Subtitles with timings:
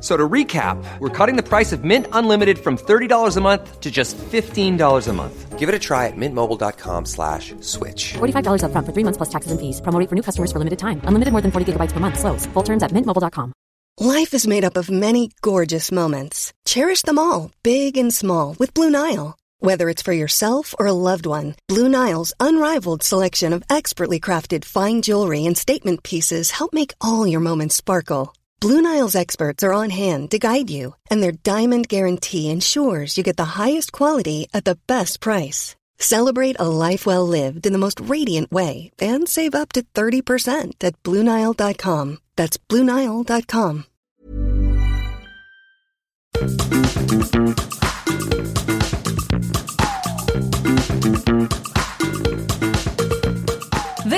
[0.00, 3.90] So to recap, we're cutting the price of Mint Unlimited from $30 a month to
[3.90, 5.58] just $15 a month.
[5.58, 8.12] Give it a try at mintmobile.com slash switch.
[8.18, 9.80] $45 upfront for three months plus taxes and fees.
[9.80, 11.00] Promo for new customers for limited time.
[11.04, 12.18] Unlimited more than 40 gigabytes per month.
[12.18, 12.44] Slows.
[12.52, 13.52] Full terms at mintmobile.com.
[13.98, 16.52] Life is made up of many gorgeous moments.
[16.66, 19.38] Cherish them all, big and small, with Blue Nile.
[19.60, 24.66] Whether it's for yourself or a loved one, Blue Nile's unrivaled selection of expertly crafted
[24.66, 28.34] fine jewelry and statement pieces help make all your moments sparkle.
[28.58, 33.22] Blue Nile's experts are on hand to guide you, and their diamond guarantee ensures you
[33.22, 35.76] get the highest quality at the best price.
[35.98, 40.72] Celebrate a life well lived in the most radiant way and save up to 30%
[40.82, 42.18] at BlueNile.com.
[42.36, 43.84] That's BlueNile.com.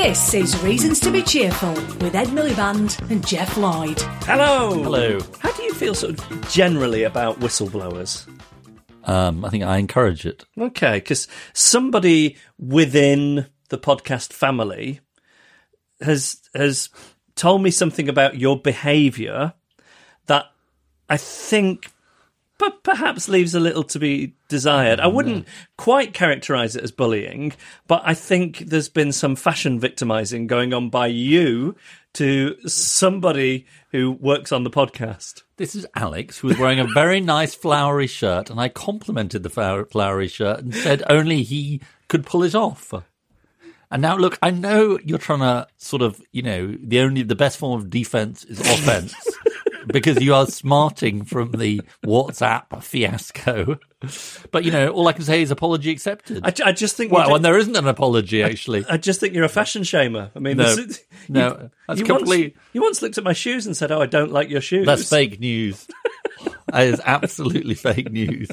[0.01, 4.01] This is Reasons to be Cheerful with Ed Miliband and Geoff Lloyd.
[4.23, 4.81] Hello.
[4.81, 5.19] Hello.
[5.41, 8.25] How do you feel sort of generally about whistleblowers?
[9.03, 10.45] Um, I think I encourage it.
[10.57, 15.01] Okay, because somebody within the podcast family
[16.01, 16.91] has has
[17.35, 19.53] told me something about your behaviour
[20.27, 20.47] that
[21.09, 21.91] I think
[22.59, 25.01] but perhaps leaves a little to be desired.
[25.01, 27.53] I mm, wouldn't quite characterize it as bullying,
[27.87, 31.77] but I think there's been some fashion victimizing going on by you
[32.15, 35.43] to somebody who works on the podcast.
[35.57, 39.51] This is Alex, who was wearing a very nice flowery shirt, and I complimented the
[39.51, 42.93] flowery shirt and said only he could pull it off.
[43.91, 47.35] And now, look, I know you're trying to sort of, you know, the only the
[47.35, 49.15] best form of defense is offense.
[49.93, 53.79] Because you are smarting from the WhatsApp fiasco.
[54.53, 56.45] But you know, all I can say is apology accepted.
[56.45, 57.11] I, I just think.
[57.11, 58.85] well, and there isn't an apology actually.
[58.89, 60.31] I just think you're a fashion shamer.
[60.37, 60.67] I mean, No.
[60.67, 63.91] is- No, you- that's you complete- Once, you once looked at my shoes and said,
[63.91, 65.87] "Oh, I don't like your shoes." That's fake news.
[66.73, 68.49] that is absolutely fake news.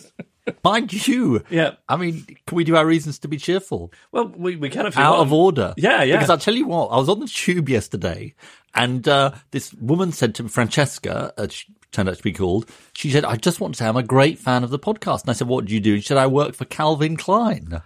[0.64, 1.76] Mind you, Yeah.
[1.90, 3.92] I mean, can we do our reasons to be cheerful?
[4.12, 5.74] Well, we, we can if you out of order.
[5.78, 6.16] Yeah, yeah.
[6.16, 8.36] Because I'll tell you what, I was on the tube yesterday
[8.74, 12.70] and uh, this woman said to me, Francesca, uh, she turned out to be called,
[12.94, 15.22] she said, I just want to say I'm a great fan of the podcast.
[15.22, 15.94] And I said, what do you do?
[15.94, 17.82] And she said, I work for Calvin Klein.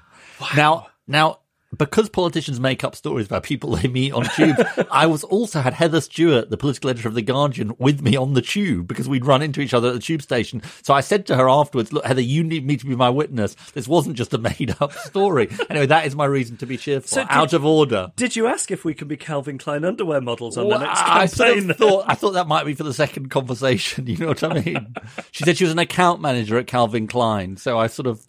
[0.56, 1.40] Now, now,
[1.78, 4.60] because politicians make up stories about people they meet on tubes,
[4.92, 8.34] I was also had Heather Stewart, the political editor of The Guardian, with me on
[8.34, 10.62] the tube because we'd run into each other at the tube station.
[10.82, 13.56] So I said to her afterwards, look, Heather, you need me to be my witness.
[13.74, 15.50] This wasn't just a made up story.
[15.70, 17.08] anyway, that is my reason to be cheerful.
[17.08, 18.12] So did- out of order.
[18.16, 21.02] Did you ask if we can be Calvin Klein underwear models on Well, the next
[21.02, 21.70] I sort campaign?
[21.72, 24.08] of thought I thought that might be for the second conversation.
[24.10, 24.96] You know what I mean?
[25.32, 28.26] she said she was an account manager at Calvin Klein, so I sort of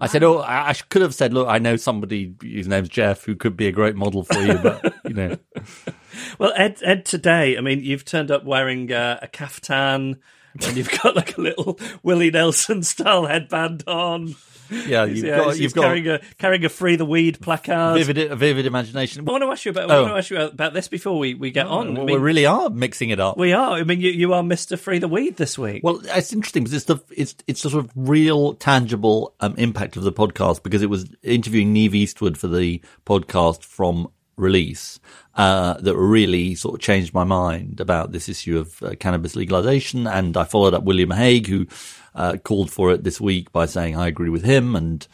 [0.00, 3.34] I said, oh, I, could have said, look, I know somebody whose name's Geoff who
[3.34, 5.36] could be a great model for you, but you know,
[6.38, 10.20] Well, Ed, Ed, today, I mean, you've turned up wearing uh, a caftan,
[10.54, 14.34] and you've got like a little Willie Nelson style headband on.
[14.86, 17.94] yeah, you've Yeah, got he's you've got carrying a carrying a free the weed placard.
[17.98, 19.26] vivid a vivid imagination.
[19.28, 19.90] I want to ask you about.
[19.90, 19.94] Oh.
[19.94, 21.88] I want to ask you about this before we, we get on.
[21.88, 23.36] I mean, we really are mixing it up.
[23.36, 23.72] we are.
[23.72, 25.82] I mean, you, you are Mister Free the Weed this week.
[25.84, 29.96] Well, it's interesting because it's the it's it's the sort of real tangible um, impact
[29.96, 34.98] of the podcast because it was interviewing Niamh Eastwood for the podcast from release
[35.36, 40.06] uh, that really sort of changed my mind about this issue of uh, cannabis legalization,
[40.06, 41.66] and I followed up William Hague who
[42.14, 45.06] uh, called for it this week by saying I agree with him and.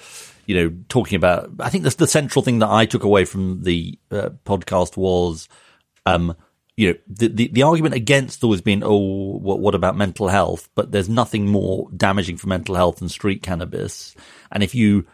[0.46, 3.96] You know, talking about, I think the central thing that I took away from the
[4.10, 5.48] uh, podcast was,
[6.06, 6.34] um,
[6.76, 10.68] you know, the, the, the argument against always been, oh, what, what about mental health?
[10.74, 14.16] But there's nothing more damaging for mental health than street cannabis.
[14.50, 15.06] And if you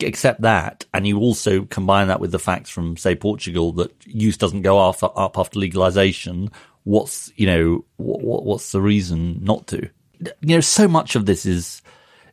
[0.00, 4.36] accept that and you also combine that with the facts from, say, Portugal that use
[4.36, 6.50] doesn't go after, up after legalization,
[6.84, 9.90] what's, you know, what, what's the reason not to?
[10.40, 11.82] You know, so much of this is,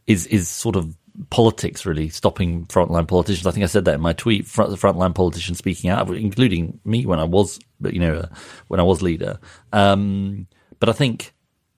[0.08, 0.96] is, is sort of
[1.30, 3.46] politics really stopping frontline politicians.
[3.46, 4.46] I think I said that in my tweet.
[4.48, 8.28] Front, frontline politicians speaking out, including me when I was, you know, uh,
[8.68, 9.40] when I was leader.
[9.74, 10.48] Um,
[10.80, 11.34] but I think,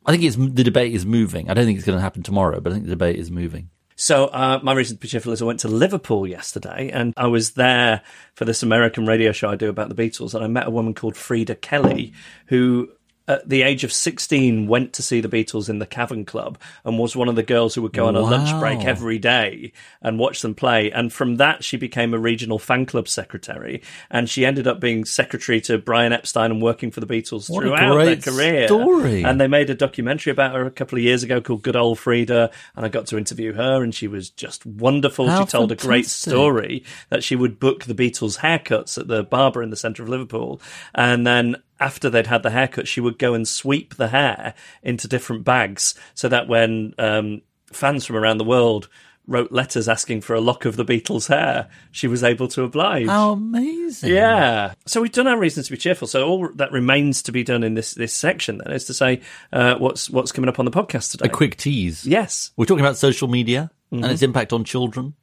[0.05, 1.49] I think it's the debate is moving.
[1.49, 3.69] I don't think it's going to happen tomorrow, but I think the debate is moving.
[4.01, 8.01] So uh, my to be is I went to Liverpool yesterday, and I was there
[8.33, 10.95] for this American radio show I do about the Beatles, and I met a woman
[10.95, 12.13] called Freda Kelly,
[12.47, 12.89] who
[13.31, 16.99] at the age of 16 went to see the Beatles in the Cavern Club and
[16.99, 20.19] was one of the girls who would go on a lunch break every day and
[20.19, 20.91] watch them play.
[20.91, 23.81] And from that, she became a regional fan club secretary.
[24.09, 27.63] And she ended up being secretary to Brian Epstein and working for the Beatles What
[27.63, 28.67] throughout their career.
[28.67, 29.23] story.
[29.23, 31.97] And they made a documentary about her a couple of years ago called Good Old
[31.97, 32.51] Freda.
[32.75, 35.27] And I got to interview her and she was just wonderful.
[35.27, 39.23] How she told a great story that she would book the Beatles haircuts at the
[39.23, 40.61] barber in the centre of Liverpool.
[40.93, 45.07] And then after they'd had the haircut, she would go and sweep the hair into
[45.07, 47.41] different bags so that when um,
[47.73, 48.87] fans from around the world
[49.27, 53.07] wrote letters asking for a lock of the Beatles' hair, she was able to oblige.
[53.07, 54.11] How amazing.
[54.13, 54.73] Yeah.
[54.87, 56.07] So we've done our reasons to be cheerful.
[56.07, 59.21] So all that remains to be done in this this section then is to say
[59.53, 61.25] uh, what's what's coming up on the podcast today.
[61.27, 62.05] A quick tease.
[62.05, 62.51] yes.
[62.57, 64.03] We're talking about social media Mm-hmm.
[64.05, 65.15] and its impact on children.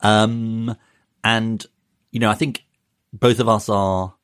[0.00, 0.74] Um,
[1.22, 1.64] and,
[2.10, 2.64] you know, I think
[3.12, 4.14] both of us are,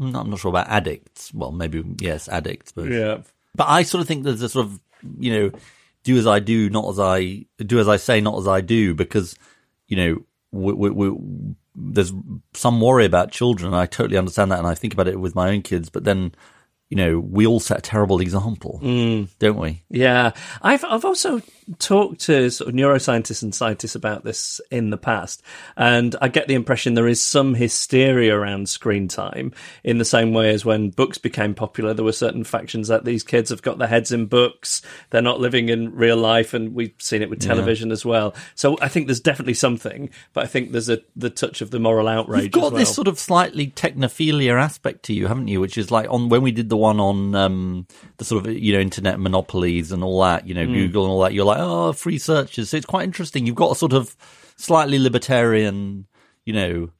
[0.00, 1.32] I'm not, I'm not sure about addicts.
[1.34, 3.18] Well, maybe, yes, addicts, but, Yeah.
[3.54, 4.80] but I sort of think there's a sort of,
[5.18, 5.50] you know,
[6.04, 8.94] do as I do, not as I, do as I say, not as I do,
[8.94, 9.36] because,
[9.88, 10.22] you know,
[10.52, 12.12] we, we, we, there's
[12.54, 13.74] some worry about children.
[13.74, 14.58] I totally understand that.
[14.58, 16.32] And I think about it with my own kids, but then,
[16.88, 19.28] you know, we all set a terrible example, Mm.
[19.38, 19.82] don't we?
[19.90, 20.32] Yeah,
[20.62, 21.42] I've I've also
[21.78, 25.42] talked to sort of neuroscientists and scientists about this in the past,
[25.76, 29.52] and I get the impression there is some hysteria around screen time
[29.84, 31.92] in the same way as when books became popular.
[31.92, 34.80] There were certain factions that these kids have got their heads in books;
[35.10, 38.34] they're not living in real life, and we've seen it with television as well.
[38.54, 41.78] So I think there's definitely something, but I think there's a the touch of the
[41.78, 42.44] moral outrage.
[42.44, 42.78] You've got well.
[42.80, 45.60] this sort of slightly technophilia aspect to you, haven't you?
[45.60, 47.86] Which is like on when we did the one on um,
[48.16, 50.74] the sort of you know internet monopolies and all that, you know, Mm.
[50.74, 51.32] Google and all that.
[51.34, 52.70] You're like, oh, free searches.
[52.70, 53.46] So it's quite interesting.
[53.46, 54.16] You've got a sort of
[54.56, 56.06] slightly libertarian,
[56.44, 56.90] you know,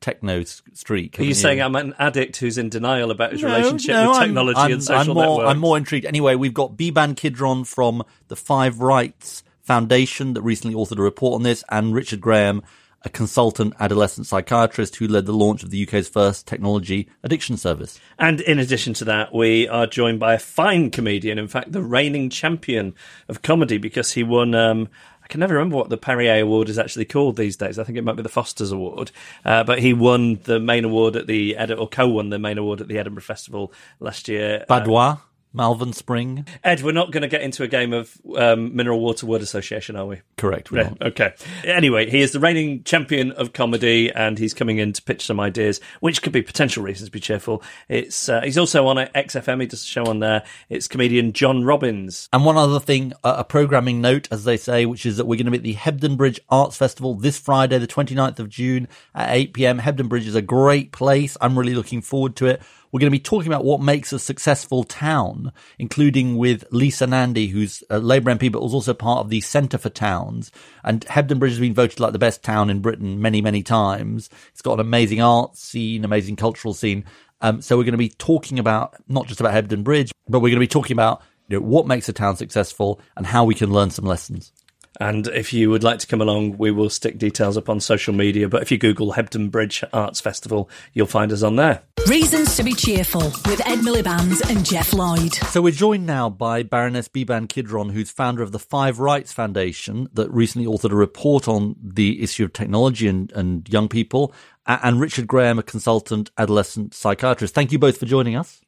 [0.00, 1.18] techno streak.
[1.18, 4.08] Are you haven't saying I'm an addict who's in denial about his No, relationship no,
[4.08, 5.50] with I'm- technology I'm, and social I'm more, networks?
[5.50, 6.06] I'm more intrigued.
[6.06, 11.36] Anyway, we've got Beeban Kidron from the Five Rights Foundation that recently authored a report
[11.36, 12.62] on this, and Richard Graham,
[13.04, 18.00] a consultant adolescent psychiatrist who led the launch of the UK's first technology addiction service.
[18.18, 21.82] And in addition to that, we are joined by a fine comedian, in fact, the
[21.82, 22.94] reigning champion
[23.28, 24.54] of comedy, because he won.
[24.54, 24.88] Um,
[25.22, 27.78] I can never remember what the Perrier Award is actually called these days.
[27.78, 29.10] I think it might be the Foster's Award.
[29.42, 32.82] Uh, but he won the main award at the Edi- or co-won the main award
[32.82, 34.66] at the Edinburgh Festival last year.
[34.68, 35.20] Badoit,
[35.54, 36.46] Malvern Spring.
[36.64, 39.94] Ed, we're not going to get into a game of um, mineral water word association,
[39.96, 40.20] are we?
[40.36, 40.72] Correct.
[40.72, 41.02] we're Yeah, not.
[41.02, 41.34] okay.
[41.64, 45.38] Anyway, he is the reigning champion of comedy, and he's coming in to pitch some
[45.38, 47.62] ideas, which could be potential reasons to be cheerful.
[47.88, 49.60] It's uh, he's also on XFM.
[49.60, 50.42] He does a show on there.
[50.68, 52.28] It's comedian John Robins.
[52.32, 55.36] And one other thing, a a programming note, as they say, which is that we're
[55.36, 58.88] going to be at the Hebden Bridge Arts Festival this Friday, the 29th of June
[59.14, 59.80] at 8 pm.
[59.80, 61.36] Hebden Bridge is a great place.
[61.40, 62.62] I'm really looking forward to it.
[62.94, 67.48] We're going to be talking about what makes a successful town, including with Lisa Nandy,
[67.48, 70.52] who's a Labour MP, but was also part of the Centre for Towns.
[70.84, 74.30] And Hebden Bridge has been voted like the best town in Britain many, many times.
[74.52, 77.04] It's got an amazing art scene, amazing cultural scene.
[77.40, 80.50] Um, so we're going to be talking about not just about Hebden Bridge, but we're
[80.50, 83.56] going to be talking about you know, what makes a town successful and how we
[83.56, 84.52] can learn some lessons.
[85.00, 88.14] And if you would like to come along, we will stick details up on social
[88.14, 88.48] media.
[88.48, 91.82] But if you Google Hebden Bridge Arts Festival, you'll find us on there.
[92.06, 95.32] Reasons to be cheerful with Ed Miliband and Geoff Lloyd.
[95.32, 100.08] So we're joined now by Baroness Beeban Kidron, who's founder of the Five Rights Foundation
[100.12, 104.34] that recently authored a report on the issue of technology and, and young people,
[104.66, 107.54] and Richard Graham, a consultant adolescent psychiatrist.
[107.54, 108.60] Thank you both for joining us.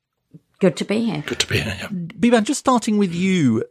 [0.58, 1.22] Good to be here.
[1.26, 1.76] Good to be here.
[1.78, 1.88] Yeah.
[1.88, 3.64] Beeban, just starting with you,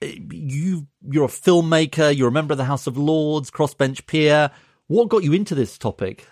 [0.00, 4.50] you you're a filmmaker, you're a member of the House of Lords, crossbench peer.
[4.86, 6.26] What got you into this topic?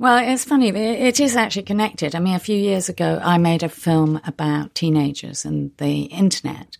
[0.00, 0.68] Well, it's funny.
[0.70, 2.14] It, is actually connected.
[2.14, 6.78] I mean, a few years ago, I made a film about teenagers and the internet.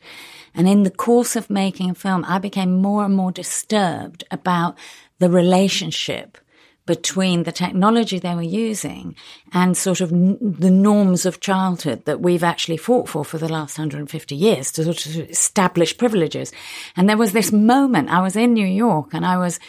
[0.55, 4.79] And in the course of making a film, I became more and more disturbed about
[5.19, 6.39] the relationship
[6.87, 9.15] between the technology they were using
[9.53, 13.53] and sort of n- the norms of childhood that we've actually fought for for the
[13.53, 16.53] last 150 years to sort of establish privileges.
[16.97, 19.61] And there was this moment, I was in New York and I was,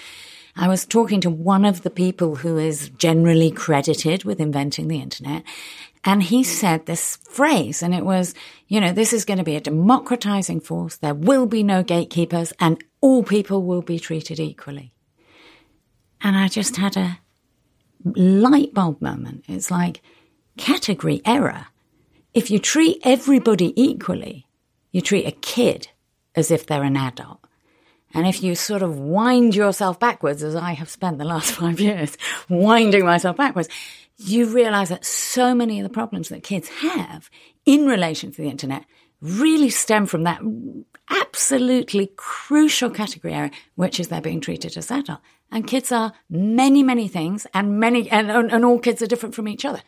[0.56, 5.02] I was talking to one of the people who is generally credited with inventing the
[5.02, 5.44] internet.
[6.04, 8.34] And he said this phrase, and it was,
[8.68, 10.98] you know, this is going to be a democratizing force.
[10.98, 14.94] There will be no gatekeepers and all people will be treated equally.
[16.22, 17.20] And I just had a
[18.04, 19.46] light bulb moment.
[19.48, 20.02] It's like
[20.58, 21.68] category error.
[22.34, 24.48] If you treat everybody equally,
[24.92, 25.90] you treat a kid
[26.36, 27.41] as if they're an adult.
[28.14, 31.80] And if you sort of wind yourself backwards, as I have spent the last five
[31.80, 32.18] years
[32.50, 33.70] winding myself backwards,
[34.18, 37.30] you realize that so many of the problems that kids have
[37.66, 38.86] in relation to the internet
[39.22, 40.42] really stem from that
[41.10, 45.22] absolutely crucial category area, which is they're being treated as adults.
[45.52, 49.50] And kids are many, many things, and many, and, and all kids are different from
[49.50, 49.82] each other,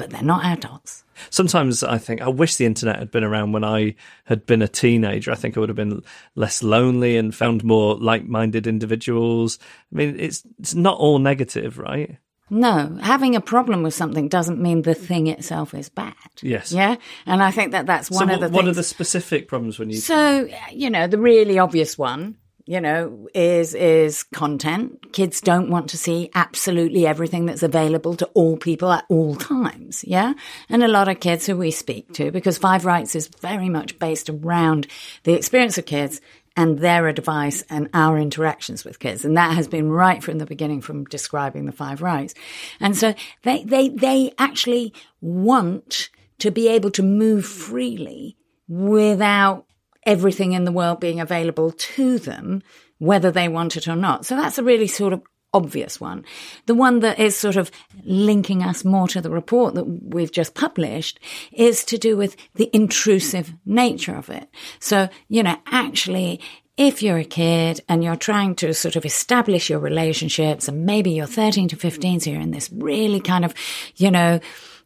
[0.00, 1.04] but they're not adults.
[1.28, 4.68] Sometimes I think I wish the internet had been around when I had been a
[4.68, 5.30] teenager.
[5.30, 6.02] I think I would have been
[6.34, 9.58] less lonely and found more like-minded individuals.
[9.92, 12.16] I mean, it's it's not all negative, right?
[12.48, 16.14] No, having a problem with something doesn't mean the thing itself is bad.
[16.40, 16.72] Yes.
[16.72, 16.96] Yeah.
[17.26, 19.78] And I think that that's one so of the what, what are the specific problems
[19.78, 19.98] when you?
[19.98, 25.12] So, you know, the really obvious one, you know, is, is content.
[25.12, 30.04] Kids don't want to see absolutely everything that's available to all people at all times.
[30.04, 30.34] Yeah.
[30.68, 33.98] And a lot of kids who we speak to, because Five Rights is very much
[33.98, 34.86] based around
[35.24, 36.20] the experience of kids
[36.56, 39.24] and their advice and our interactions with kids.
[39.24, 42.34] And that has been right from the beginning from describing the five rights.
[42.80, 48.36] And so they, they, they actually want to be able to move freely
[48.68, 49.66] without
[50.04, 52.62] everything in the world being available to them,
[52.98, 54.26] whether they want it or not.
[54.26, 56.24] So that's a really sort of obvious one.
[56.66, 57.70] The one that is sort of
[58.04, 61.18] linking us more to the report that we've just published
[61.52, 64.48] is to do with the intrusive nature of it.
[64.78, 66.40] So, you know, actually,
[66.76, 71.10] if you're a kid and you're trying to sort of establish your relationships and maybe
[71.10, 73.54] you're 13 to 15, so you're in this really kind of,
[73.96, 74.40] you know,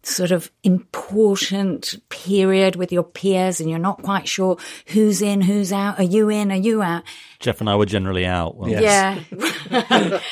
[0.06, 4.56] sort of important period with your peers and you're not quite sure
[4.88, 5.98] who's in, who's out.
[5.98, 6.52] Are you in?
[6.52, 7.02] Are you out?
[7.40, 8.56] Geoff and I were generally out.
[8.56, 8.80] weren't?
[8.80, 9.20] Yeah.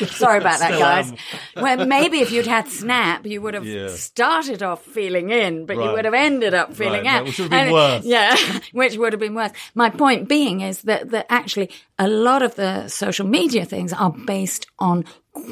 [0.07, 1.11] Sorry about that, Still guys.
[1.11, 1.17] am.
[1.63, 3.89] Well, maybe if you'd had Snap, you would have Yeah.
[3.89, 7.19] started off feeling in, but you would have ended up feeling Right, out.
[7.21, 8.05] that- which would have been And- worse.
[8.05, 8.37] Yeah,
[8.73, 9.53] which would have been worse.
[9.75, 14.11] My point being is that, that actually a lot of the social media things are
[14.27, 15.05] based on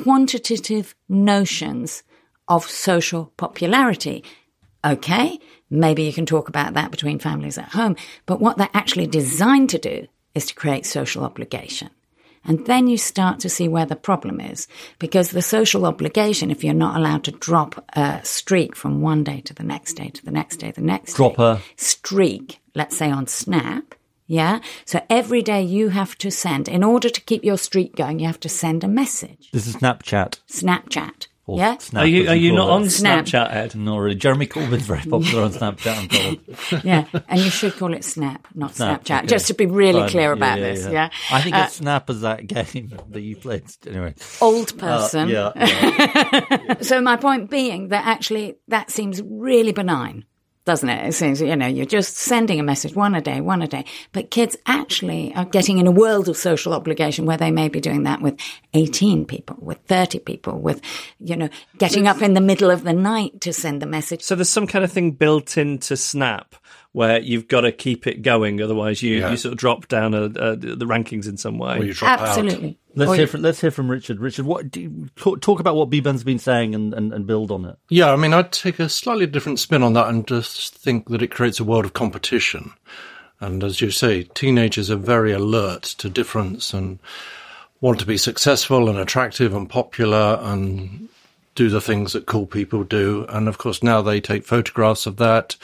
[0.05, 2.03] quantitative notions
[2.51, 4.23] of social popularity.
[4.85, 5.39] Okay,
[5.71, 9.71] maybe you can talk about that between families at home, but what they're actually designed
[9.71, 11.91] to do is to create social obligation.
[12.45, 14.67] And then you start to see where the problem is.
[14.99, 19.43] Because the social obligation, if you're not allowed to drop a streak from one day
[19.43, 22.97] to the next day to the next day, the next Drop day, a- streak, let's
[22.97, 23.95] say on Snap,
[24.27, 24.61] yeah?
[24.87, 28.27] So every day you have to send, in order to keep your streak going, you
[28.27, 29.51] have to send a message.
[29.53, 30.39] This is Snapchat.
[30.49, 31.27] Snapchat.
[31.47, 31.79] Or yeah?
[31.79, 32.73] Snap, Are you are you not it.
[32.73, 33.25] on Snap.
[33.25, 33.75] Snapchat, Ed?
[33.75, 34.15] Not really.
[34.15, 36.85] Jeremy Corbyn's very popular on Snapchat, I'm told.
[36.85, 37.07] yeah.
[37.29, 39.27] And you should call it Snap, not Snap, Snapchat, okay.
[39.27, 40.09] just to be really Fine.
[40.11, 40.85] clear about yeah, this.
[40.85, 40.91] yeah.
[40.93, 41.11] Yeah.
[41.33, 43.65] I think Uh, it's Snap as that game that you played.
[43.87, 44.15] Anyway.
[44.41, 45.29] old Uh, person.
[45.29, 46.75] yeah, yeah.
[46.83, 50.25] So my point being that actually that seems really benign,
[50.71, 51.05] doesn't it?
[51.05, 53.85] It seems, you know, you're just sending a message one a day, one a day.
[54.13, 57.81] But kids actually are getting in a world of social obligation where they may be
[57.81, 58.39] doing that with
[58.73, 60.81] 18 people, with 30 people, with,
[61.19, 61.49] you know,
[61.79, 64.23] getting up in the middle of the night to send the message.
[64.23, 66.55] So there's some kind of thing built into Snap
[66.93, 69.31] where you've got to keep it going, otherwise you, Yeah.
[69.31, 71.79] you sort of drop down a, a, the rankings in some way.
[71.79, 72.29] Or you drop out.
[72.29, 72.79] Absolutely.
[72.97, 74.19] Let's Or hear from let's hear from Richard.
[74.19, 77.53] Richard, what do you, talk, talk about what Beeban's been saying and, and, and build
[77.53, 77.77] on it.
[77.89, 81.23] Yeah, I mean, I'd take a slightly different spin on that and just think that
[81.23, 82.73] it creates a world of competition.
[83.39, 86.99] And as you say, teenagers are very alert to difference and
[87.81, 91.09] want to be successful and attractive and popular and
[91.55, 93.25] do the things that cool people do.
[93.29, 95.57] And of course, now they take photographs of that.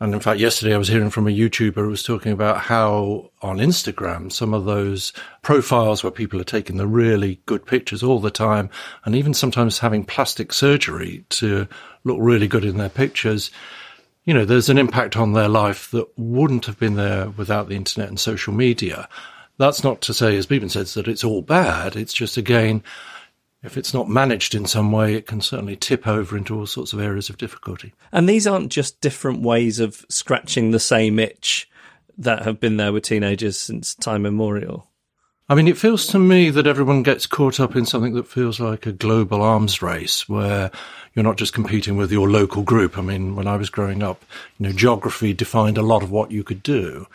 [0.00, 3.30] And in fact, yesterday I was hearing from a YouTuber who was talking about how
[3.42, 8.18] on Instagram, some of those profiles where people are taking the really good pictures all
[8.18, 8.70] the time
[9.04, 11.68] and even sometimes having plastic surgery to
[12.04, 13.50] look really good in their pictures,
[14.24, 17.76] you know, there's an impact on their life that wouldn't have been there without the
[17.76, 19.06] internet and social media.
[19.58, 21.94] That's not to say, as Beeban says, that it's all bad.
[21.94, 22.82] It's just, again,
[23.62, 26.92] if it's not managed in some way, it can certainly tip over into all sorts
[26.92, 27.92] of areas of difficulty.
[28.12, 31.68] And these aren't just different ways of scratching the same itch
[32.16, 34.86] that have been there with teenagers since time immemorial.
[35.48, 38.60] I mean, it feels to me that everyone gets caught up in something that feels
[38.60, 40.70] like a global arms race where
[41.12, 42.96] you're not just competing with your local group.
[42.96, 44.24] I mean, when I was growing up,
[44.58, 47.08] you know, geography defined a lot of what you could do.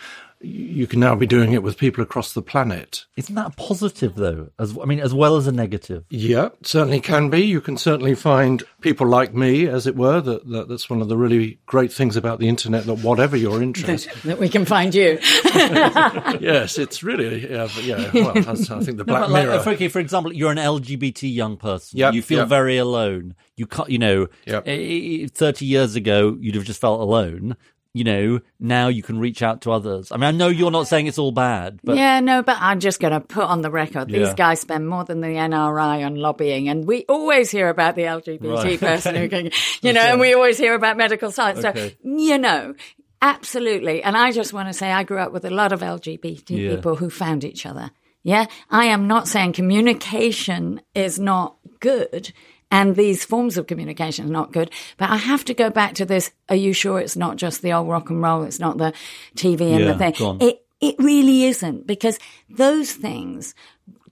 [0.46, 3.06] You can now be doing it with people across the planet.
[3.18, 4.50] Isn't that positive though?
[4.60, 6.06] As I mean, as well as a negative.
[6.10, 7.42] Yeah, certainly can be.
[7.42, 10.22] You can certainly find people like me, as it were.
[10.22, 12.86] That, that that's one of the really great things about the internet.
[12.86, 15.18] That whatever your interest, that we can find you.
[15.24, 17.68] yes, it's really yeah.
[17.82, 19.58] yeah well, I think the Black no, Mirror.
[19.58, 21.98] Like, okay, for example, you're an LGBT young person.
[21.98, 22.48] Yep, you feel yep.
[22.50, 23.36] very alone.
[23.56, 23.90] You can't.
[23.90, 24.64] You know, Yep.
[24.68, 27.56] eh, thirty years ago, you'd have just felt alone.
[27.96, 30.12] You know, now you can reach out to others.
[30.12, 32.82] I mean, I know you're not saying it's all bad, but yeah, no, but I'm
[32.82, 34.34] just going to put on the record these Yeah.
[34.36, 38.42] guys spend more than the NRA on lobbying, and we always hear about the LGBT
[38.64, 39.22] Right, person okay.
[39.22, 41.64] who can, you know, and we always hear about medical science.
[41.64, 41.92] Okay.
[41.92, 42.76] So, you know,
[43.22, 44.04] absolutely.
[44.04, 46.76] And I just want to say I grew up with a lot of LGBT Yeah.
[46.76, 47.92] people who found each other.
[48.24, 52.34] Yeah, I am not saying communication is not good.
[52.76, 54.70] And these forms of communication are not good.
[54.98, 56.32] But I have to go back to this.
[56.50, 58.44] Are you sure it's not just the old rock and roll?
[58.44, 58.92] It's not the
[59.38, 60.42] TV and Yeah, the thing.
[60.42, 63.56] It it really isn't because those things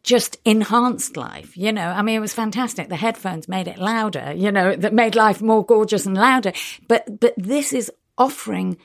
[0.01, 1.57] just enhanced life.
[1.57, 2.87] You know, I mean, it was fantastic.
[2.87, 4.31] The headphones made it louder.
[4.33, 6.53] You know, that made life more gorgeous and louder.
[6.87, 8.77] But but this is offering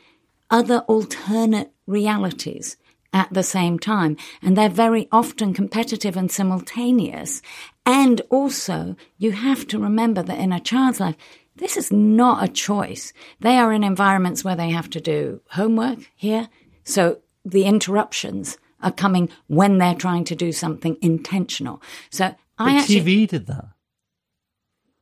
[0.51, 2.77] other alternate realities
[3.13, 4.17] at the same time.
[4.43, 7.43] And they're very often competitive and simultaneous.
[7.89, 11.17] And also, you have to remember that in a child's life,
[11.57, 13.15] this is not a choice.
[13.41, 16.51] They are in environments where they have to do homework here.
[16.85, 21.81] So the interruptions are coming when they're trying to do something intentional.
[22.11, 22.27] So
[22.59, 23.01] I But actually.
[23.01, 23.69] TV did that.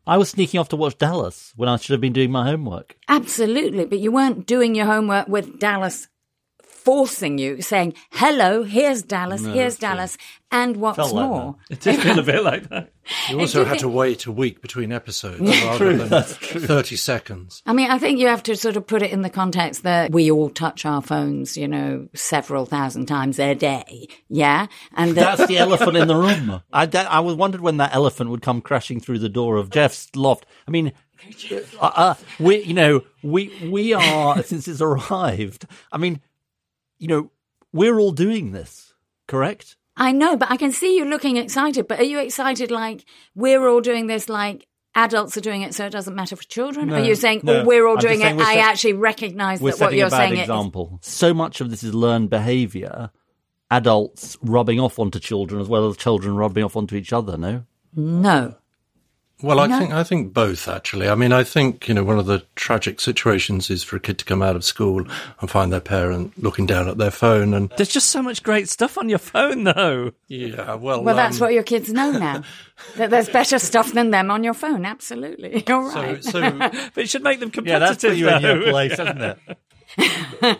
[0.07, 2.97] I was sneaking off to watch Dallas when I should have been doing my homework.
[3.09, 6.07] Absolutely, but you weren't doing your homework with Dallas
[6.87, 10.17] forcing you, saying, "Hello, here's Dallas, here's Dallas,"
[10.53, 12.93] and what's Felt like more, It did feel a bit like that.
[13.29, 17.63] You also you had to wait a week between episodes rather than 30 seconds.
[17.65, 20.11] I mean, I think you have to sort of put it in the context that
[20.11, 24.67] we all touch our phones, you know, several thousand times a day, yeah,
[24.97, 26.63] and that, That's the elephant in the room.
[26.73, 29.71] I, that, I was wondered when that elephant would come crashing through the door of
[29.71, 30.47] Geoff's loft.
[30.67, 30.93] I mean,
[31.53, 35.67] uh, uh, we, you know, we we are since it's arrived.
[35.93, 36.21] I mean,
[36.99, 37.31] you know,
[37.73, 38.95] we're all doing this,
[39.27, 39.77] correct?
[39.97, 41.89] I know, but I can see you looking excited.
[41.89, 43.05] But are you excited like
[43.35, 44.67] we're all doing this, like?
[44.99, 46.89] Adults are doing it, so it doesn't matter for children.
[46.89, 47.61] No, are you saying, no.
[47.61, 48.41] "Oh, we're all I'm doing it"?
[48.41, 50.99] I set- actually recognise that what you're a bad saying is example.
[51.03, 53.11] So much of this is learned behaviour.
[53.71, 57.37] Adults rubbing off onto children as well as children rubbing off onto each other.
[57.37, 58.55] No, no.
[59.43, 61.09] Well, I think I think both actually.
[61.11, 64.19] I mean, I think you know one of the tragic situations is for a kid
[64.19, 65.07] to come out of school
[65.41, 68.71] and find their parent looking down at their phone, and There's just so much great
[68.71, 70.13] stuff on your phone, though.
[70.29, 72.43] yeah, well, Well, that's um, what your kids know now.
[72.97, 74.87] that there's better stuff than them on your phone.
[74.87, 76.25] Absolutely, you're right.
[76.25, 77.83] so But it should make them competitive.
[77.83, 79.39] yeah, that's put you in your place, isn't it?
[80.39, 80.55] Uh,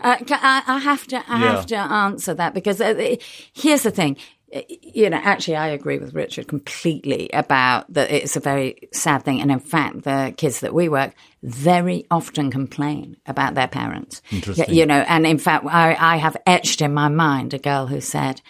[0.00, 3.16] I, I have to, I have to answer that because uh, uh,
[3.52, 4.16] here's the thing.
[4.52, 8.10] You know, actually, I agree with Richard completely about that.
[8.10, 12.50] It's a very sad thing, and in fact, the kids that we work very often
[12.50, 14.22] complain about their parents.
[14.30, 14.74] Interesting.
[14.74, 18.00] You know, and in fact, I, I have etched in my mind a girl who
[18.00, 18.40] said,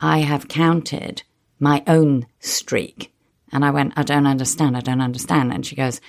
[0.00, 1.22] "I have counted
[1.58, 3.14] my own streak,"
[3.50, 4.76] and I went, "I don't understand.
[4.76, 6.00] I don't understand." And she goes,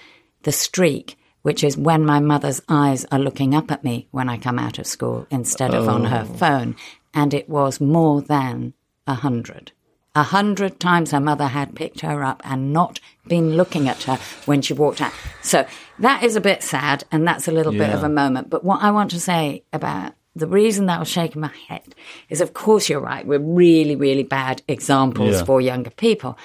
[0.44, 4.38] "The streak." which is when my mother's eyes are looking up at me when I
[4.38, 6.34] come out of school instead of on her oh.
[6.34, 6.76] phone.
[7.14, 8.74] And it was more than
[9.08, 9.72] a hundred.
[10.16, 14.18] A hundred times her mother had picked her up and not been looking at her
[14.46, 15.14] when she walked out.
[15.44, 15.66] So
[16.00, 18.50] that is a bit sad and that's a little bit of a moment.
[18.50, 21.94] But what I want to say about the reason that was shaking my head
[22.30, 23.26] is, of course, you're right.
[23.26, 25.44] We're really, really bad examples Yeah.
[25.46, 26.38] for younger people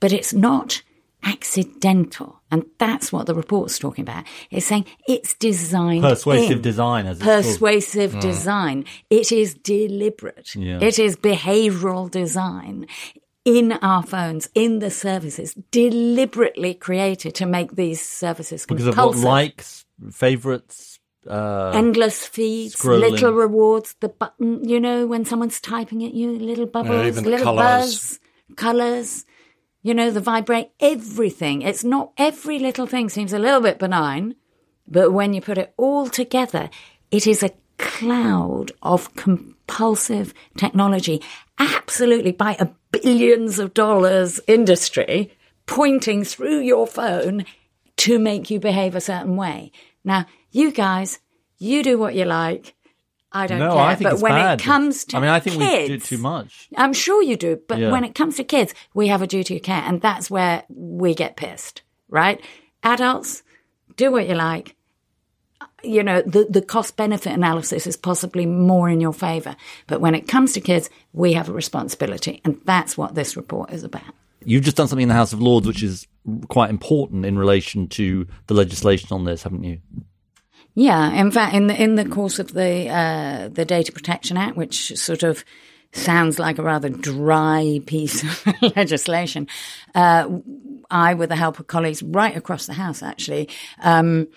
[0.00, 0.82] but it's not
[1.24, 2.40] accidental.
[2.50, 4.24] And that's what the report's talking about.
[4.50, 6.62] It's saying it's designed Persuasive in.
[6.62, 7.44] design, as it's called.
[7.44, 8.84] Persuasive design.
[9.10, 10.54] It is deliberate.
[10.54, 10.78] Yeah.
[10.80, 12.86] It is behavioral design
[13.44, 19.16] in our phones, in the services, deliberately created to make these services because of what
[19.16, 20.98] likes, favourites.
[21.28, 23.12] Uh, Endless feeds, Scrolling.
[23.12, 27.30] little rewards, the button, you know, when someone's typing at you, little bubbles, even the
[27.30, 27.60] little colours.
[27.60, 28.20] buzz,
[28.56, 29.24] colours,
[29.82, 31.62] you know, the vibrate, everything.
[31.62, 34.36] It's not every little thing seems a little bit benign,
[34.86, 36.70] but when you put it all together,
[37.10, 41.20] it is a cloud of compulsive technology,
[41.58, 45.32] absolutely by a billions of dollars industry
[45.66, 47.44] pointing through your phone
[47.96, 49.72] to make you behave a certain way.
[50.04, 51.18] Now, you guys,
[51.58, 52.74] you do what you like.
[53.32, 53.78] I don't no, care.
[53.78, 54.60] I think but it's when bad.
[54.60, 56.68] it comes to I mean, I think kids, we do too much.
[56.76, 57.90] I'm sure you do, but Yeah.
[57.90, 61.14] when it comes to kids, we have a duty of care, and that's where we
[61.14, 62.40] get pissed, right?
[62.82, 63.42] Adults,
[63.96, 64.76] do what you like.
[65.84, 69.56] You know, the, the cost benefit analysis is possibly more in your favour.
[69.88, 72.40] But when it comes to kids, we have a responsibility.
[72.44, 74.14] And that's what this report is about.
[74.44, 76.06] You've just done something in the House of Lords, which is
[76.48, 79.78] quite important in relation to the legislation on this, haven't you?
[80.74, 84.56] Yeah, in fact, in the in the course of the uh, the Data Protection Act,
[84.56, 85.44] which sort of
[85.92, 89.48] sounds like a rather dry piece of legislation,
[89.94, 90.28] uh,
[90.90, 93.48] I, with the help of colleagues right across the House, actually.
[93.80, 94.28] Um,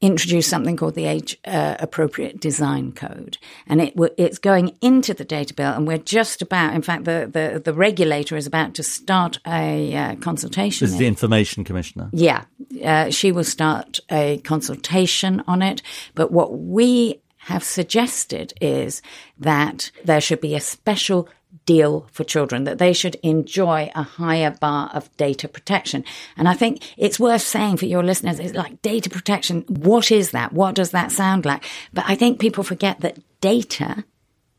[0.00, 5.14] introduced something called the Age uh, Appropriate Design Code, and it w- it's going into
[5.14, 6.74] the data bill, and we're just about.
[6.74, 10.84] In fact, the the, the regulator is about to start a uh, consultation.
[10.86, 12.10] This is the Information Commissioner.
[12.12, 12.44] Yeah,
[12.84, 15.82] uh, she will start a consultation on it.
[16.14, 19.00] But what we have suggested is
[19.38, 21.28] that there should be a special
[21.68, 26.02] deal for children, that they should enjoy a higher bar of data protection.
[26.34, 29.66] And I think it's worth saying for your listeners, it's like data protection.
[29.68, 30.54] What is that?
[30.54, 31.62] What does that sound like?
[31.92, 34.04] But I think people forget that data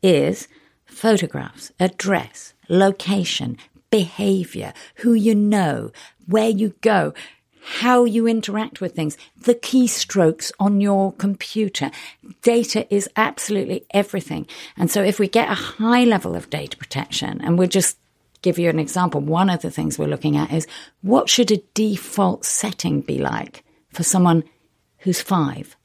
[0.04, 0.46] is
[0.84, 3.58] photographs, address, location,
[3.90, 5.90] behavior, who you know,
[6.26, 7.12] where you go,
[7.62, 11.90] how you interact with things, the keystrokes on your computer.
[12.42, 14.46] Data is absolutely everything.
[14.76, 17.98] And so if we get a high level of data protection, and we'll just
[18.42, 20.66] give you an example, one of the things we're looking at is
[21.02, 24.42] what should a default setting be like for someone
[24.98, 25.76] who's five,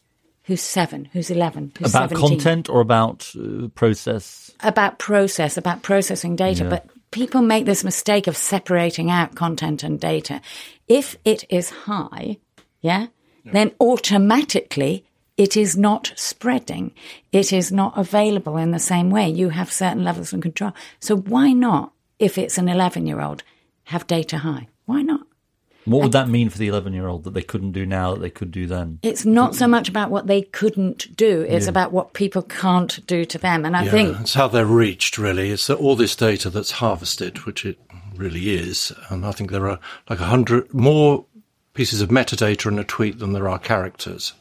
[0.44, 2.30] who's seven, who's 11, who's About 17?
[2.30, 4.52] content or about uh, process?
[4.62, 6.70] about process, about processing data, Yeah.
[6.70, 10.40] but people make this mistake of separating out content and data.
[10.88, 12.38] If it is high,
[12.82, 13.08] yeah,
[13.44, 15.06] then automatically
[15.38, 16.92] it is not spreading.
[17.32, 19.30] It is not available in the same way.
[19.30, 20.74] You have certain levels of control.
[21.00, 23.44] So why not, if it's an 11 year old,
[23.86, 24.68] have data high?
[24.86, 25.22] Why not?
[25.86, 28.20] What would that mean for the 11 year old that they couldn't do now that
[28.22, 28.98] they could do then?
[29.04, 31.70] It's not so much about what they couldn't do, it's Yeah.
[31.70, 33.66] about what people can't do to them.
[33.66, 35.52] And I yeah, think it's how they're reached, really.
[35.52, 37.78] It's all this data that's harvested, which it
[38.18, 38.92] really is.
[39.10, 41.26] And I think there are like a hundred more
[41.74, 44.34] pieces of metadata in a tweet than there are characters.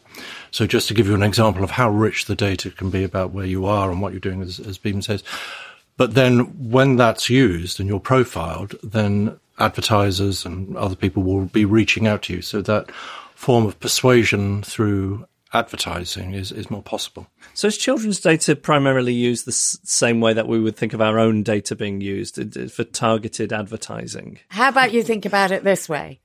[0.51, 3.33] So just to give you an example of how rich the data can be about
[3.33, 5.25] where you are and what you're doing, as, as Beeban says.
[5.97, 11.65] But then when that's used and you're profiled, then advertisers and other people will be
[11.65, 12.43] reaching out to you.
[12.43, 12.91] So that
[13.35, 17.29] form of persuasion through advertising is, is more possible.
[17.55, 21.01] So is children's data primarily used the s- same way that we would think of
[21.01, 24.41] our own data being used uh, for targeted advertising?
[24.49, 26.21] How about you think about it this way?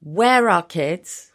[0.00, 1.32] Where are kids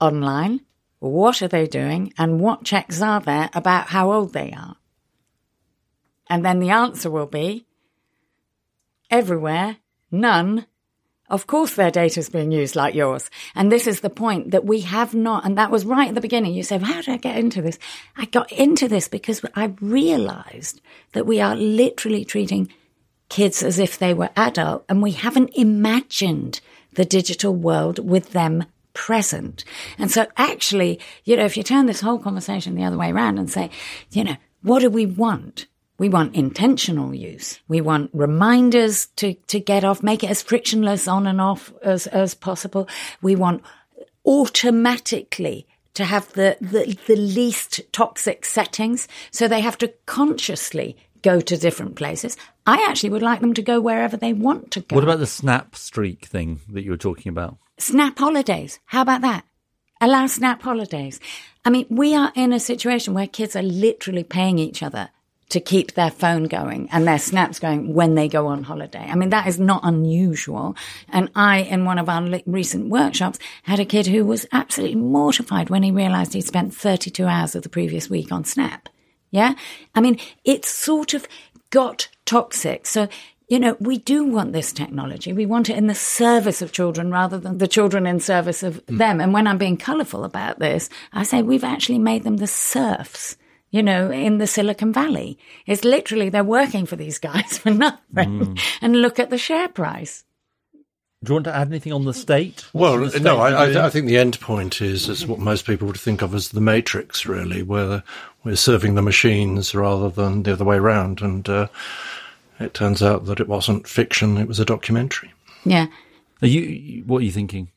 [0.00, 0.60] online?
[1.00, 2.12] What are they doing?
[2.18, 4.76] And what checks are there about how old they are?
[6.28, 7.66] And then the answer will be
[9.10, 9.78] everywhere,
[10.10, 10.66] none.
[11.30, 13.30] Of course, their data is being used like yours.
[13.54, 16.20] And this is the point that we have not, and that was right at the
[16.20, 16.52] beginning.
[16.54, 17.78] You said, how did I get into this?
[18.16, 20.80] I got into this because I realized
[21.12, 22.72] that we are literally treating
[23.28, 26.60] kids as if they were adult and we haven't imagined
[26.94, 29.64] the digital world with them present.
[29.98, 33.38] And so actually, you know, if you turn this whole conversation the other way around
[33.38, 33.70] and say,
[34.10, 35.66] you know, what do we want?
[36.00, 37.60] We want intentional use.
[37.68, 42.06] We want reminders to, to get off, make it as frictionless on and off as,
[42.06, 42.88] as possible.
[43.20, 43.62] We want
[44.24, 49.08] automatically to have the, the, the least toxic settings.
[49.30, 52.34] So they have to consciously go to different places.
[52.66, 54.96] I actually would like them to go wherever they want to go.
[54.96, 57.58] What about the snap streak thing that you were talking about?
[57.76, 58.80] Snap holidays.
[58.86, 59.44] How about that?
[60.00, 61.20] Allow snap holidays.
[61.62, 65.10] I mean, we are in a situation where kids are literally paying each other
[65.50, 69.06] to keep their phone going and their snaps going when they go on holiday.
[69.08, 70.76] I mean, that is not unusual.
[71.08, 74.96] And I, in one of our li- recent workshops, had a kid who was absolutely
[74.96, 78.88] mortified when he realized he'd spent 32 hours of the previous week on Snap.
[79.30, 79.54] Yeah.
[79.94, 81.26] I mean, it's sort of
[81.70, 82.86] got toxic.
[82.86, 83.08] So,
[83.48, 85.32] you know, we do want this technology.
[85.32, 88.84] We want it in the service of children rather than the children in service of
[88.86, 88.98] mm.
[88.98, 89.20] them.
[89.20, 93.36] And when I'm being colourful about this, I say we've actually made them the serfs,
[93.70, 95.38] you know, in the Silicon Valley.
[95.66, 98.58] It's literally they're working for these guys for nothing.
[98.80, 100.24] And look at the share price.
[101.22, 102.64] Do you want to add anything on the state?
[102.72, 103.50] Well, What's the no, I.
[103.50, 106.48] I, I think the end point is, is what most people would think of as
[106.48, 108.02] the matrix, really, where
[108.42, 111.20] we're serving the machines rather than the other way around.
[111.20, 111.68] And uh,
[112.58, 115.30] it turns out that it wasn't fiction; it was a documentary.
[115.64, 115.88] Yeah.
[116.40, 117.68] Are you, what are you thinking?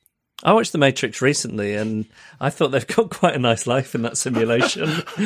[0.43, 2.05] I watched The Matrix recently, and
[2.39, 4.89] I thought they've got quite a nice life in that simulation.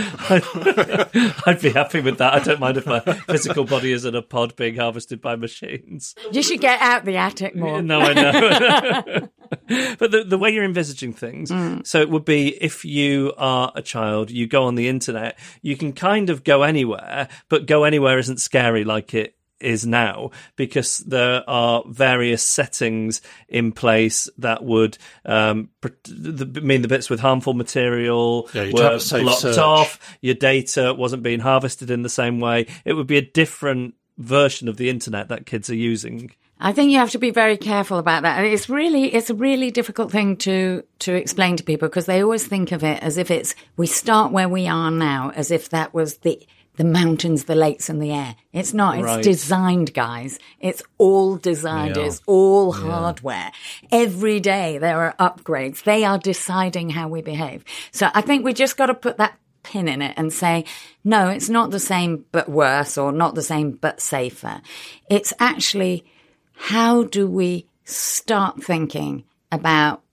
[1.45, 2.35] I'd be happy with that.
[2.35, 6.13] I don't mind if my physical body is in a pod being harvested by machines.
[6.31, 7.81] You should get out the attic more.
[7.81, 9.29] No, I know.
[9.97, 11.85] but the, the way you're envisaging things, mm.
[11.85, 15.75] so it would be if you are a child, you go on the internet, you
[15.75, 20.99] can kind of go anywhere, but go anywhere isn't scary like it is now because
[20.99, 27.19] there are various settings in place that would um, pr- the, mean the bits with
[27.19, 29.57] harmful material Yeah, were blocked search.
[29.57, 32.67] off, your data wasn't being harvested in the same way.
[32.85, 36.31] It would be a different version of the internet that kids are using.
[36.59, 38.39] I think you have to be very careful about that.
[38.39, 42.23] And it's really, it's a really difficult thing to, to explain to people because they
[42.23, 45.69] always think of it as if it's, we start where we are now, as if
[45.69, 46.41] that was the,
[46.77, 48.35] the mountains, the lakes and the air.
[48.53, 48.97] It's not.
[48.97, 49.23] It's Right.
[49.23, 50.39] designed, guys.
[50.59, 51.95] It's all designed.
[51.95, 52.03] Yeah.
[52.03, 53.51] It's all hardware.
[53.91, 55.83] Every day there are upgrades.
[55.83, 57.65] They are deciding how we behave.
[57.91, 60.65] So I think we just got to put that pin in it and say,
[61.03, 64.61] no, it's not the same but worse or not the same but safer.
[65.09, 66.05] It's actually
[66.53, 70.03] how do we start thinking about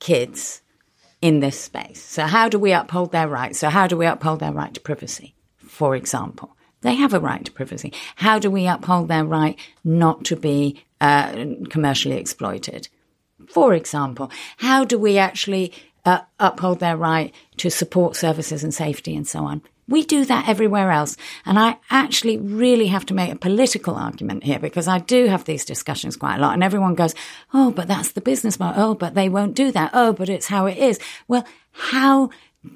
[0.00, 0.62] kids
[1.22, 2.02] in this space?
[2.02, 3.60] So how do we uphold their rights?
[3.60, 5.35] So how do we uphold their right to privacy,
[5.76, 6.56] for example?
[6.80, 7.92] They have a right to privacy.
[8.16, 12.88] How do we uphold their right not to be uh, commercially exploited?
[13.46, 15.74] For example, how do we actually
[16.06, 19.60] uh, uphold their right to support services and safety and so on?
[19.86, 21.18] We do that everywhere else.
[21.44, 25.44] And I actually really have to make a political argument here because I do have
[25.44, 27.14] these discussions quite a lot and everyone goes,
[27.52, 28.82] Oh, but that's the business model.
[28.82, 29.90] Oh, but they won't do that.
[29.92, 30.98] Oh, but it's how it is.
[31.28, 32.30] Well, how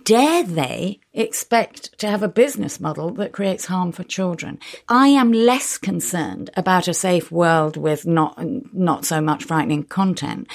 [0.04, 4.58] dare they expect to have a business model that creates harm for children?
[4.88, 8.38] I am less concerned about a safe world with not,
[8.72, 10.48] not so much frightening content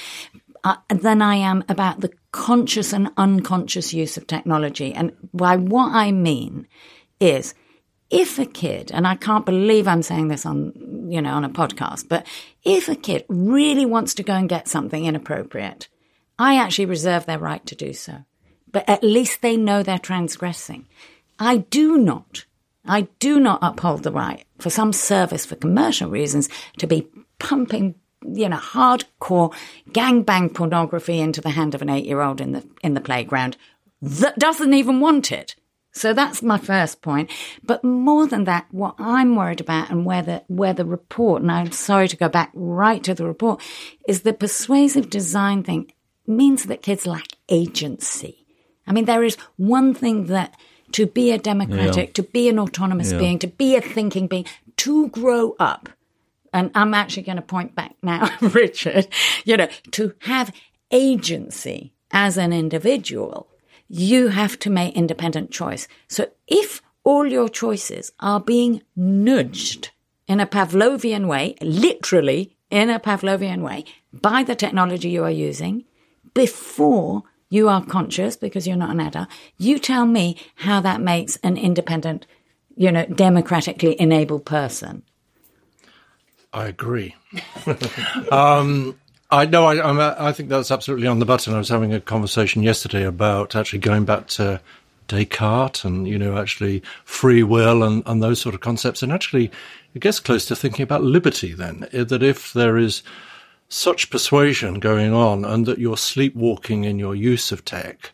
[0.64, 4.92] uh, than I am about the conscious and unconscious use of technology.
[4.92, 6.66] And by what I mean
[7.20, 7.54] is
[8.10, 11.50] if a kid, and I can't believe I'm saying this on, you know, on a
[11.50, 12.26] podcast, but
[12.64, 15.88] if a kid really wants to go and get something inappropriate,
[16.38, 18.24] I actually reserve their right to do so.
[18.76, 20.84] But at least they know they're transgressing.
[21.38, 22.44] I do not,
[22.84, 27.08] I do not uphold the right for some service for commercial reasons to be
[27.38, 29.54] pumping you know, hardcore
[29.92, 33.56] gangbang pornography into the hand of an eight-year-old in the in the playground
[34.02, 35.56] that doesn't even want it.
[35.92, 37.30] So that's my first point.
[37.62, 41.50] But more than that, what I'm worried about and where the where the report, and
[41.50, 43.62] I'm sorry to go back right to the report,
[44.06, 45.90] is the persuasive design thing
[46.26, 48.45] means that kids lack agency.
[48.86, 50.56] I mean, there is one thing that
[50.92, 53.18] to be a democratic, to be an autonomous Yeah.
[53.18, 54.44] being, to be a thinking being,
[54.78, 55.88] to grow up
[56.56, 59.08] and I'm actually going to point back now, Richard,
[59.44, 60.54] you know, to have
[60.90, 63.48] agency as an individual,
[63.88, 65.86] you have to make independent choice.
[66.08, 69.90] So if all your choices are being nudged
[70.26, 75.84] in a Pavlovian way, literally in a Pavlovian way, by the technology you are using,
[76.32, 79.28] before you are conscious because you're not an adult,
[79.58, 82.26] you tell me how that makes an independent,
[82.76, 85.02] you know, democratically enabled person.
[86.52, 87.14] I agree.
[88.32, 88.98] um,
[89.30, 89.64] I know.
[89.64, 91.54] I, I'm, think that's absolutely on the button.
[91.54, 94.60] I was having a conversation yesterday about actually going back to
[95.08, 99.50] Descartes and you know actually free will and, and those sort of concepts, and actually
[99.94, 101.52] it gets close to thinking about liberty.
[101.52, 103.02] Then eh, that if there is
[103.68, 108.12] such persuasion going on, and that you're sleepwalking in your use of tech,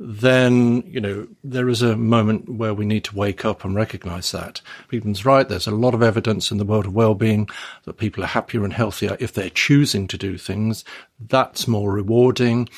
[0.00, 4.30] then you know there is a moment where we need to wake up and recognize
[4.32, 4.60] that.
[4.90, 5.48] Beeban's right.
[5.48, 7.48] There's a lot of evidence in the world of well-being
[7.84, 10.84] that people are happier and healthier if they're choosing to do things.
[11.18, 12.68] That's more rewarding.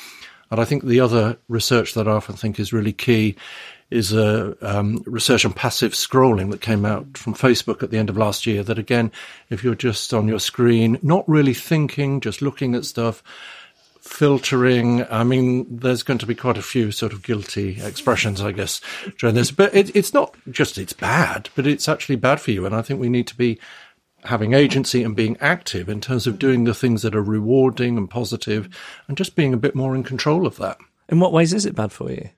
[0.49, 3.37] And I think the other research that I often think is really key
[3.91, 8.09] is a um, research on passive scrolling that came out from Facebook at the end
[8.09, 8.63] of last year.
[8.63, 9.11] That again,
[9.49, 13.21] if you're just on your screen, not really thinking, just looking at stuff,
[13.99, 15.05] filtering.
[15.11, 18.81] I mean, there's going to be quite a few sort of guilty expressions, I guess,
[19.17, 19.51] during this.
[19.51, 22.65] But it, it's not just it's bad, but it's actually bad for you.
[22.65, 23.59] And I think we need to be
[24.23, 28.09] having agency and being active in terms of doing the things that are rewarding and
[28.09, 28.69] positive,
[29.07, 30.77] and just being a bit more in control of that.
[31.09, 32.29] In what ways is it bad for you?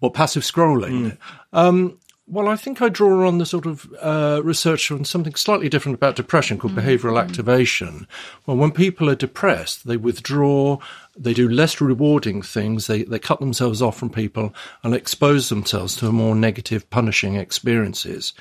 [0.00, 1.16] What passive scrolling?
[1.52, 1.98] Um,
[2.30, 5.96] well, I think I draw on the sort of uh, research on something slightly different
[5.96, 8.06] about depression called behavioral activation.
[8.44, 10.76] Well, when people are depressed, they withdraw,
[11.16, 15.96] they do less rewarding things, they, they cut themselves off from people and expose themselves
[15.96, 18.34] to more negative, punishing experiences,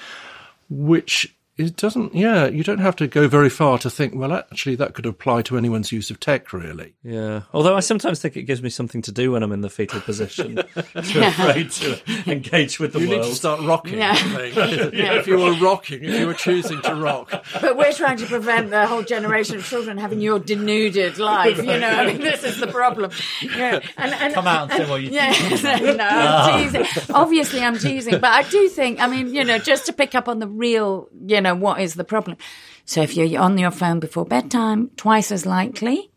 [0.70, 2.14] which it doesn't.
[2.14, 4.14] Yeah, you don't have to go very far to think.
[4.14, 6.94] Well, actually, that could apply to anyone's use of tech, really.
[7.04, 7.42] Yeah.
[7.52, 10.00] Although I sometimes think it gives me something to do when I'm in the fetal
[10.02, 10.56] position.
[11.04, 13.22] Too afraid to engage with the You world.
[13.22, 13.98] need to start rocking.
[13.98, 14.12] Yeah.
[14.12, 14.94] I think.
[14.94, 18.70] if you were rocking, if you were choosing to rock, But we're trying to prevent
[18.70, 21.58] the whole generation of children having your denuded life.
[21.58, 23.12] You know, I mean, this is the problem.
[23.42, 23.80] Yeah.
[23.98, 25.32] And, and, Come out and say what you Yeah,
[25.64, 26.58] no, I'm ah.
[26.58, 27.16] teasing.
[27.16, 30.28] Obviously, I'm teasing, but I do think, I mean, you know, just to pick up
[30.28, 32.38] on the real, you know, what is the problem?
[32.86, 36.10] So if you're on your phone before bedtime, twice as likely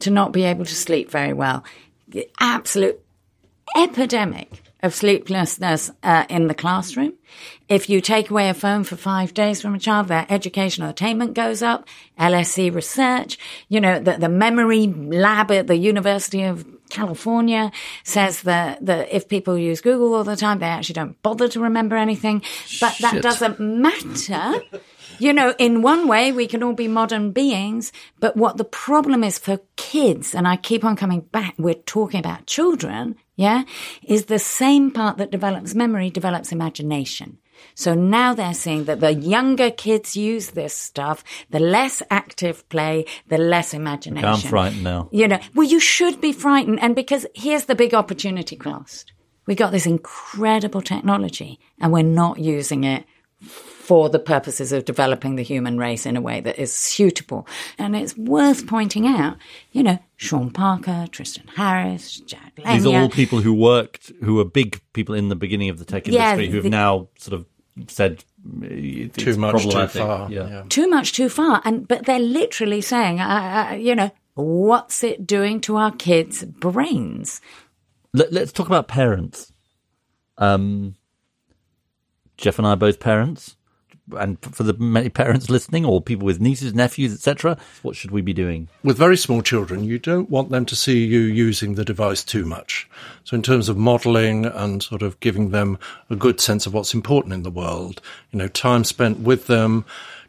[0.00, 1.64] to not be able to sleep very well.
[2.08, 3.00] The absolute
[3.76, 7.14] epidemic of sleeplessness uh, in the classroom.
[7.70, 11.32] If you take away a phone for five days from a child, their educational attainment
[11.32, 11.88] goes up.
[12.20, 13.38] LSE research,
[13.70, 17.70] you know, the, the memory lab at the University of California
[18.04, 21.60] says that, that if people use Google all the time, they actually don't bother to
[21.60, 22.42] remember anything.
[22.80, 24.62] But that doesn't matter.
[25.18, 29.22] You know, in one way, we can all be modern beings, but what the problem
[29.22, 33.62] is for kids, and I keep on coming back, we're talking about children, yeah,
[34.02, 37.38] is the same part that develops memory develops imagination.
[37.74, 43.06] So now they're seeing that the younger kids use this stuff, the less active play,
[43.28, 44.28] the less imagination.
[44.28, 45.08] I'm frightened now.
[45.12, 46.80] You know, well, you should be frightened.
[46.82, 49.12] And because here's the big opportunity cost.
[49.46, 53.04] We got this incredible technology and we're not using it
[53.42, 57.46] for the purposes of developing the human race in a way that is suitable.
[57.76, 59.36] And it's worth pointing out,
[59.72, 62.72] you know, Sean Parker, Tristan Harris, Jack Lanier.
[62.72, 65.84] These are all people who worked, who were big people in the beginning of the
[65.84, 67.44] tech Yeah, industry, who have the- now sort of
[67.88, 68.24] said
[68.62, 70.02] it's too much, too problematic.
[70.02, 70.30] far.
[70.30, 70.64] Yeah.
[70.68, 75.26] too much too far and but they're literally saying uh, uh, you know what's it
[75.26, 77.40] doing to our kids brains
[78.12, 79.52] Let, let's talk about parents.
[80.38, 80.94] Um,
[82.36, 83.56] Geoff and I are both parents,
[84.16, 88.20] and for the many parents listening, or people with nieces, nephews, etc., what should we
[88.20, 88.68] be doing?
[88.82, 92.44] with very small children, you don't want them to see you using the device too
[92.44, 92.88] much.
[93.24, 95.78] So, in terms of modeling and sort of giving them
[96.10, 99.84] a good sense of what's important in the world, you know, time spent with them,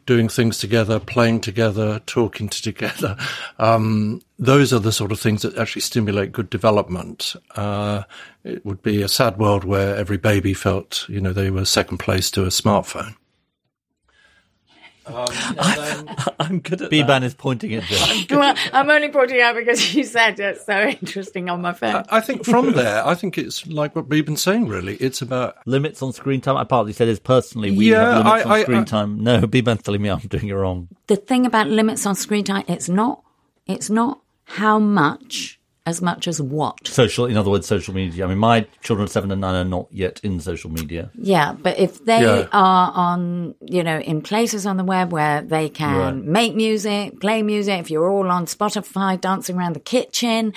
[0.06, 3.16] doing things together, playing together, talking to together,
[3.58, 7.34] um, those are the sort of things that actually stimulate good development.
[7.54, 8.04] Uh,
[8.44, 11.98] it would be a sad world where every baby felt, you know, they were second
[11.98, 13.16] place to a smartphone.
[15.06, 15.26] Um,
[16.40, 16.92] I'm good at that.
[16.92, 18.30] Beeban is pointing at Geoff.
[18.30, 22.20] well i'm only pointing out because you said it's so interesting on my phone I
[22.20, 24.96] think from there, I think it's like what we've been saying, really.
[24.96, 26.56] It's about limits on screen time.
[26.56, 29.22] I partly said is personally we Yeah, have limits I- on I- screen I- time.
[29.22, 30.88] No, Beeban's telling me I'm doing it wrong.
[31.06, 33.22] the thing about limits on screen time it's not
[33.66, 38.24] it's not how much as much as what Social, in other words, social media.
[38.24, 41.10] I mean, my children of seven and nine are not yet in social media.
[41.14, 42.48] Yeah, but if they Yeah.
[42.52, 46.14] are on, you know, in places on the web where they can Right.
[46.16, 50.52] make music, play music, if you're all on Spotify dancing around the kitchen,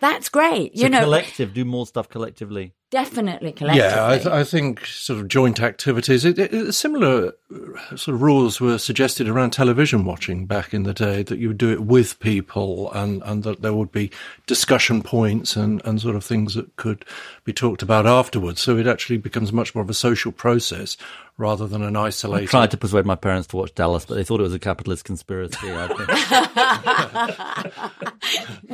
[0.00, 0.76] that's great.
[0.76, 2.74] So you know, collective, do more stuff collectively.
[2.90, 3.90] Definitely collectively.
[3.90, 6.24] Yeah, I, th- I think sort of joint activities.
[6.24, 10.94] It, it, similar uh, sort of rules were suggested around television watching back in the
[10.94, 14.10] day that you would do it with people and, and that there would be
[14.46, 17.04] discussion points and, and sort of things that could
[17.44, 18.60] be talked about afterwards.
[18.60, 20.96] So it actually becomes much more of a social process
[21.38, 22.48] rather than an isolation.
[22.48, 24.58] I tried to persuade my parents to watch Dallas, but they thought it was a
[24.58, 25.56] capitalist conspiracy.
[25.62, 25.98] I think.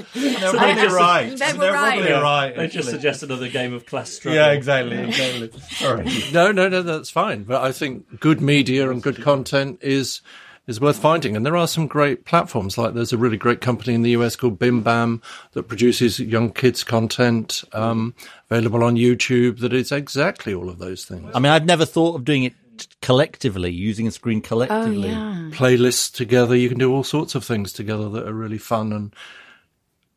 [0.14, 1.38] they're probably right.
[1.38, 1.98] They were They're right.
[1.98, 2.57] probably right.
[2.57, 4.40] They just suggest another game of class struggle.
[4.40, 4.96] Yeah, exactly.
[4.96, 5.50] exactly.
[5.87, 6.33] All right.
[6.33, 7.44] No, no, no, that's fine.
[7.44, 10.22] But I think good media and good content is
[10.66, 11.37] is worth finding.
[11.37, 12.79] And there are some great platforms.
[12.79, 15.20] Like there's a really great company in the US called Bim Bam
[15.53, 18.14] that produces young kids content um,
[18.50, 19.59] available on YouTube.
[19.61, 21.31] That is exactly all of those things.
[21.35, 22.55] I mean, I've never thought of doing it
[23.03, 25.09] collectively, using a screen Oh, collectively.
[25.11, 25.50] yeah.
[25.53, 26.57] Playlists together.
[26.57, 29.14] You can do all sorts of things together that are really fun and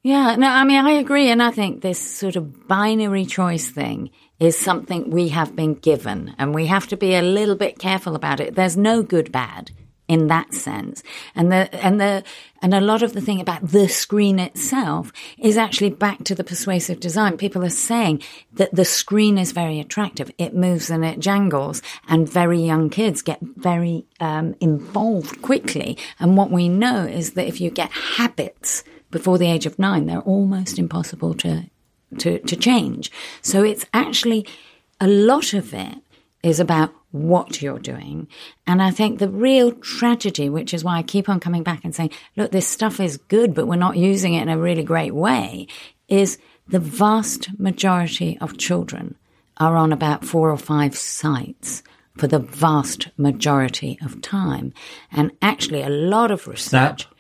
[0.02, 1.30] Yeah, no, I mean, I agree.
[1.30, 6.34] And I think this sort of binary choice thing is something we have been given,
[6.38, 8.56] and we have to be a little bit careful about it.
[8.56, 9.72] There's no good bad
[10.08, 11.04] in that sense.
[11.36, 12.24] And the, and the,
[12.62, 16.44] and a lot of the thing about the screen itself is actually back to the
[16.44, 17.38] persuasive design.
[17.38, 20.32] People are saying that the screen is very attractive.
[20.38, 25.98] It moves and it jangles and very young kids get very, um, involved quickly.
[26.20, 30.06] And what we know is that if you get habits, before the age of nine,
[30.06, 31.70] they're almost impossible to,
[32.20, 33.12] to, to change.
[33.42, 34.46] So it's actually
[35.00, 35.98] a lot of it
[36.44, 38.28] is about what you're doing.
[38.66, 41.96] And I think the real tragedy, which is why I keep on coming back and
[41.96, 45.14] saying, look, this stuff is good, but we're not using it in a really great
[45.16, 45.68] way,
[46.08, 46.38] is
[46.68, 49.16] the vast majority of children
[49.58, 51.82] are on about four or five sites
[52.18, 54.74] for the vast majority of time.
[55.12, 57.04] And actually, a lot of research.
[57.04, 57.14] Snap.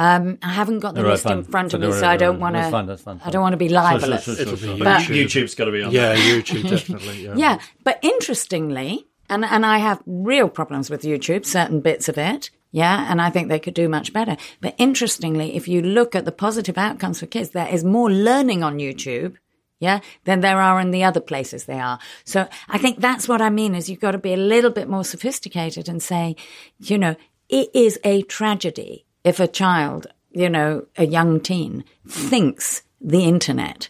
[0.00, 2.16] Um, I haven't got the All right, list in front of So me, so I
[2.16, 3.26] don't no, want that's fine, that's fine, to.
[3.26, 4.28] I don't want to be libelous.
[4.28, 5.24] It'll be But- YouTube.
[5.24, 5.90] YouTube's got to be on.
[5.90, 7.24] Yeah, YouTube definitely.
[7.24, 7.34] Yeah.
[7.36, 12.50] Yeah, but interestingly, and and I have real problems with YouTube, certain bits of it.
[12.70, 14.36] Yeah, and I think they could do much better.
[14.60, 18.62] But interestingly, if you look at the positive outcomes for kids, there is more learning
[18.62, 19.36] on YouTube.
[19.80, 22.00] Yeah, than there are in the other places they are.
[22.24, 24.88] So I think that's what I mean is you've got to be a little bit
[24.88, 26.34] more sophisticated and say,
[26.80, 27.14] you know,
[27.48, 33.88] it is a tragedy if a child, you know, a young teen thinks the internet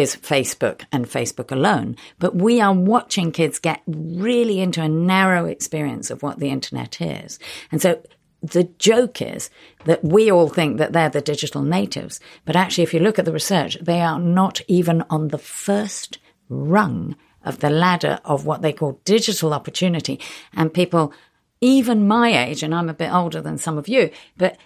[0.00, 1.96] is Facebook and Facebook alone.
[2.18, 7.00] But we are watching kids get really into a narrow experience of what the internet
[7.00, 7.38] is.
[7.70, 8.02] And so
[8.42, 9.50] the joke is
[9.84, 12.20] that we all think that they're the digital natives.
[12.44, 16.18] But actually, if you look at the research, they are not even on the first
[16.48, 20.20] rung of the ladder of what they call digital opportunity.
[20.54, 21.12] And people,
[21.60, 24.56] even my age, and I'm a bit older than some of you, but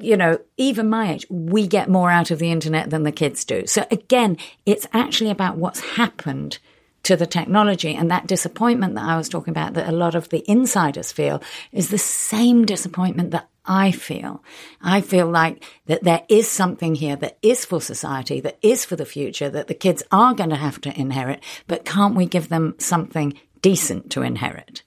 [0.00, 3.44] you know, even my age, we get more out of the internet than the kids
[3.44, 3.66] do.
[3.66, 6.58] So again, it's actually about what's happened
[7.04, 10.28] to the technology and that disappointment that I was talking about that a lot of
[10.30, 14.42] the insiders feel is the same disappointment that I feel.
[14.80, 18.96] I feel like that there is something here that is for society, that is for
[18.96, 22.48] the future, that the kids are going to have to inherit, but can't we give
[22.48, 24.82] them something decent to inherit?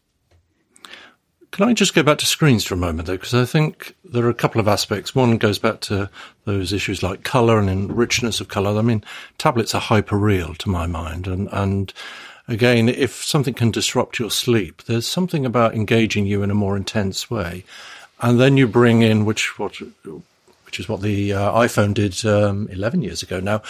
[1.52, 3.18] Can I just go back to screens for a moment, though?
[3.18, 5.16] Because I think there are a couple of aspects.
[5.16, 6.10] One goes back to
[6.45, 8.78] those issues like colour and richness of colour.
[8.78, 9.04] I mean,
[9.38, 11.28] tablets are hyper real to my mind.
[11.28, 11.91] And, and
[12.47, 16.78] again, if something can disrupt your sleep, there's something about engaging you in a more
[16.78, 17.64] intense way.
[18.22, 19.78] And then you bring in, which, what,
[20.66, 23.64] which is what the uh, iPhone did um, 11 years ago now,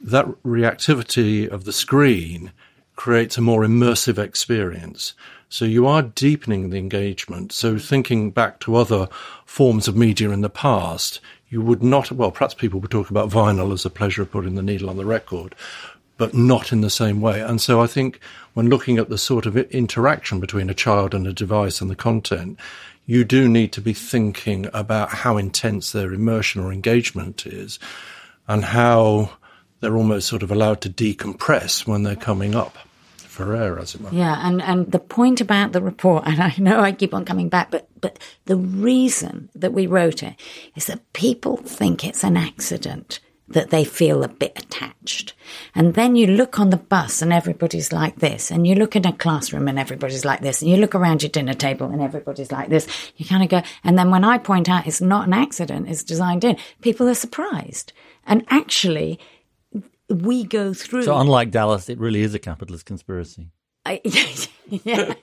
[0.00, 2.52] that reactivity of the screen
[2.96, 5.12] creates a more immersive experience.
[5.52, 7.50] So you are deepening the engagement.
[7.50, 9.08] So thinking back to other
[9.44, 13.30] forms of media in the past, you would not, well, perhaps people would talk about
[13.30, 15.56] vinyl as a pleasure of putting the needle on the record,
[16.18, 17.40] but not in the same way.
[17.40, 18.20] And so I think
[18.54, 21.96] when looking at the sort of interaction between a child and a device and the
[21.96, 22.56] content,
[23.06, 27.80] you do need to be thinking about how intense their immersion or engagement is
[28.46, 29.32] and how
[29.80, 32.78] they're almost sort of allowed to decompress when they're coming up
[33.46, 34.10] for as it were.
[34.10, 37.48] Yeah, and, and the point about the report, and I know I keep on coming
[37.48, 40.34] back, but, but the reason that we wrote it
[40.76, 43.20] is that people think it's an accident
[43.50, 45.34] that they feel a bit attached.
[45.74, 49.04] And then you look on the bus and everybody's like this, and you look in
[49.06, 52.52] a classroom and everybody's like this, and you look around your dinner table and everybody's
[52.52, 52.86] like this.
[53.16, 56.04] You kind of go, and then when I point out it's not an accident, it's
[56.04, 57.92] designed in, people are surprised.
[58.24, 59.18] And actually,
[60.10, 61.04] we go through.
[61.04, 63.50] So unlike Dallas, it really is a capitalist conspiracy.
[63.86, 64.00] I,
[64.68, 65.14] yeah,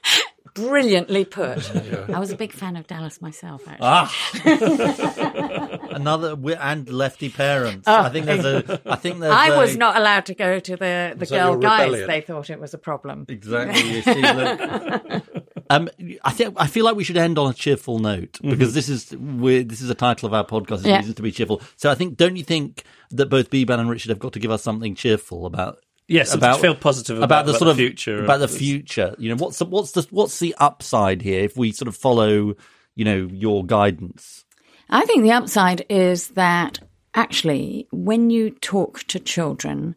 [0.55, 1.69] brilliantly put.
[2.09, 3.61] I was a big fan of Dallas myself.
[3.67, 3.79] Actually.
[3.83, 7.88] Ah, another and lefty parents.
[7.88, 8.81] I think there's a.
[8.85, 9.31] I think there's.
[9.31, 9.35] Oh.
[9.35, 12.07] I a- was not allowed to go to the the girl guys.
[12.07, 13.25] They thought it was a problem.
[13.29, 13.95] Exactly.
[13.95, 15.36] You see, look.
[15.70, 15.89] Um,
[16.24, 19.11] I think I feel like we should end on a cheerful note because this is
[19.11, 20.80] we this is the title of our podcast.
[20.80, 20.97] Is Yeah.
[20.97, 21.61] Reasons to be cheerful.
[21.76, 24.51] So I think, don't you think that both Beeban and Richard have got to give
[24.51, 25.80] us something cheerful about?
[26.07, 28.24] Yes, about feel positive about, the about sort of future.
[28.24, 29.13] about the future.
[29.18, 32.55] You know, what's the, what's the what's the upside here if we sort of follow,
[32.95, 34.45] you know, your guidance?
[34.89, 36.80] I think the upside is that
[37.13, 39.95] actually, when you talk to children,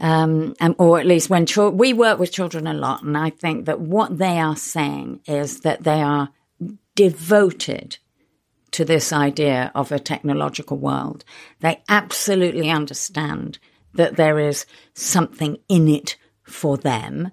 [0.00, 3.30] um, and, or at least when chil- we work with children a lot, and I
[3.30, 6.30] think that what they are saying is that they are
[6.94, 7.98] devoted
[8.70, 11.24] to this idea of a technological world.
[11.60, 13.58] They absolutely understand
[13.94, 17.30] that there is something in it for them,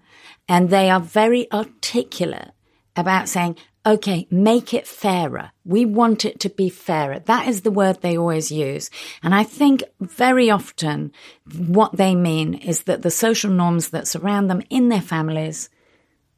[0.47, 2.51] and they are very articulate
[2.95, 5.51] about saying, okay, make it fairer.
[5.63, 7.19] We want it to be fairer.
[7.19, 8.89] That is the word they always use.
[9.21, 11.11] And I think very often
[11.55, 15.69] what they mean is that the social norms that surround them in their families,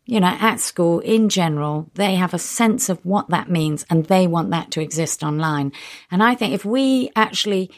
[0.06, 4.06] you know, at school in general, they have a sense of what that means and
[4.06, 5.72] they want that to exist online.
[6.12, 7.72] And I think if we actually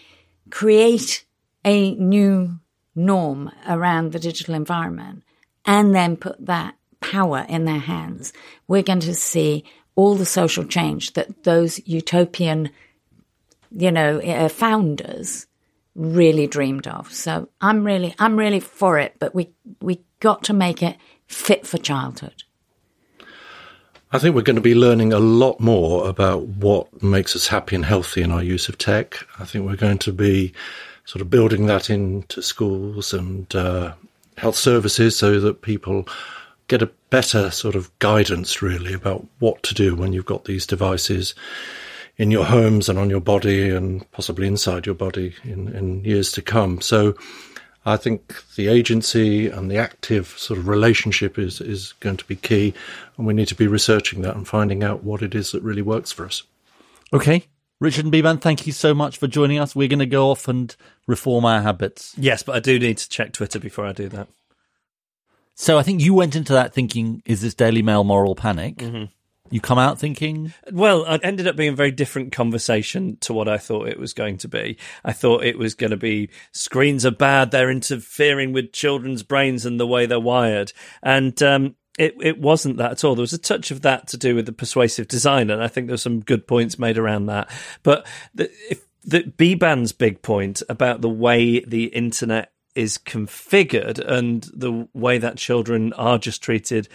[0.49, 1.26] create
[1.63, 2.59] a new
[2.95, 5.24] norm around the digital environment
[5.65, 8.34] and then put that power in their hands,
[8.68, 9.64] we're going to see
[9.95, 12.70] all the social change that those utopian,
[13.72, 15.47] you know, uh, founders
[15.95, 17.12] really dreamed of.
[17.14, 19.50] So I'm really, I'm really for it, but we,
[19.82, 20.97] we got to make it
[21.28, 22.43] fit for childhood.
[24.12, 27.76] I think we're going to be learning a lot more about what makes us happy
[27.76, 29.24] and healthy in our use of tech.
[29.38, 30.54] I think we're going to be
[31.06, 33.93] sort of building that into schools and uh,
[34.38, 36.08] health services so that people
[36.70, 40.65] get a better sort of guidance really about what to do when you've got these
[40.65, 41.36] devices
[42.15, 46.32] in your homes and on your body and possibly inside your body in, in years
[46.34, 46.80] to come.
[46.80, 47.15] So
[47.86, 52.36] I think the agency and the active sort of relationship is, is going to be
[52.36, 52.74] key,
[53.17, 55.82] and we need to be researching that and finding out what it is that really
[55.82, 56.43] works for us.
[57.11, 57.45] Okay.
[57.80, 59.74] Richard and Beeban, thank you so much for joining us.
[59.74, 60.76] We're going to go off and
[61.07, 62.13] reform our habits.
[62.17, 64.28] Yes, but I do need to check Twitter before I do that.
[65.60, 68.78] So I think you went into that thinking, is this Daily Mail moral panic?
[68.78, 69.12] Mm-hmm.
[69.49, 70.53] You come out thinking?
[70.72, 74.14] Well, it ended up being a very different conversation to what I thought it was
[74.14, 74.78] going to be.
[75.03, 79.66] I thought it was going to be screens are bad, they're interfering with children's brains
[79.66, 80.72] and the way they're wired.
[81.03, 83.16] And um, it, it wasn't that at all.
[83.16, 85.88] There was a touch of that to do with the persuasive design, and I think
[85.88, 87.51] there's some good points made around that.
[87.84, 94.50] But the, if the Beeban's big point about the way the internet is configured and
[94.54, 96.88] the way that children are just treated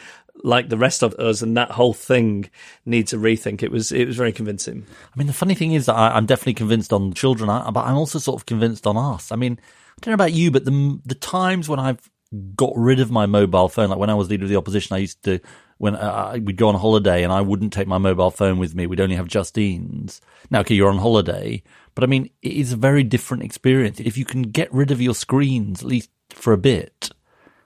[0.42, 2.50] like the rest of us, and that whole thing
[2.84, 3.62] needs a rethink.
[3.62, 4.86] It was it was very convincing.
[5.14, 7.96] I mean, the funny thing is that I, am definitely convinced on children, but I'm
[7.96, 9.30] also sort of convinced on us.
[9.30, 12.10] I mean, I don't know about you, but the the times when I've
[12.56, 14.98] got rid of my mobile phone, like when I was leader of the opposition, I
[14.98, 15.38] used to
[15.78, 18.86] when uh, we'd go on holiday and I wouldn't take my mobile phone with me.
[18.86, 20.20] We'd only have Justine's.
[20.50, 21.62] Now, okay, you're on holiday,
[21.94, 24.00] but I mean, it is a very different experience.
[24.00, 27.10] If you can get rid of your screens, at least for a bit,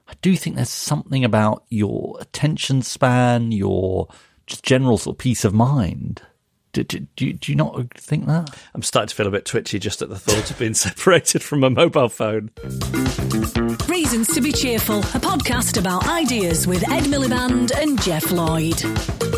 [0.09, 4.09] I do think there's something about your attention span, your
[4.47, 6.22] just general sort of peace of mind.
[6.72, 8.57] Do, do, do, do, you not think that?
[8.74, 11.64] I'm starting to feel a bit twitchy just at the thought of being separated from
[11.64, 12.51] a mobile phone.
[13.89, 19.38] Reasons to be Cheerful, a podcast about ideas with Ed Miliband and Geoff Lloyd.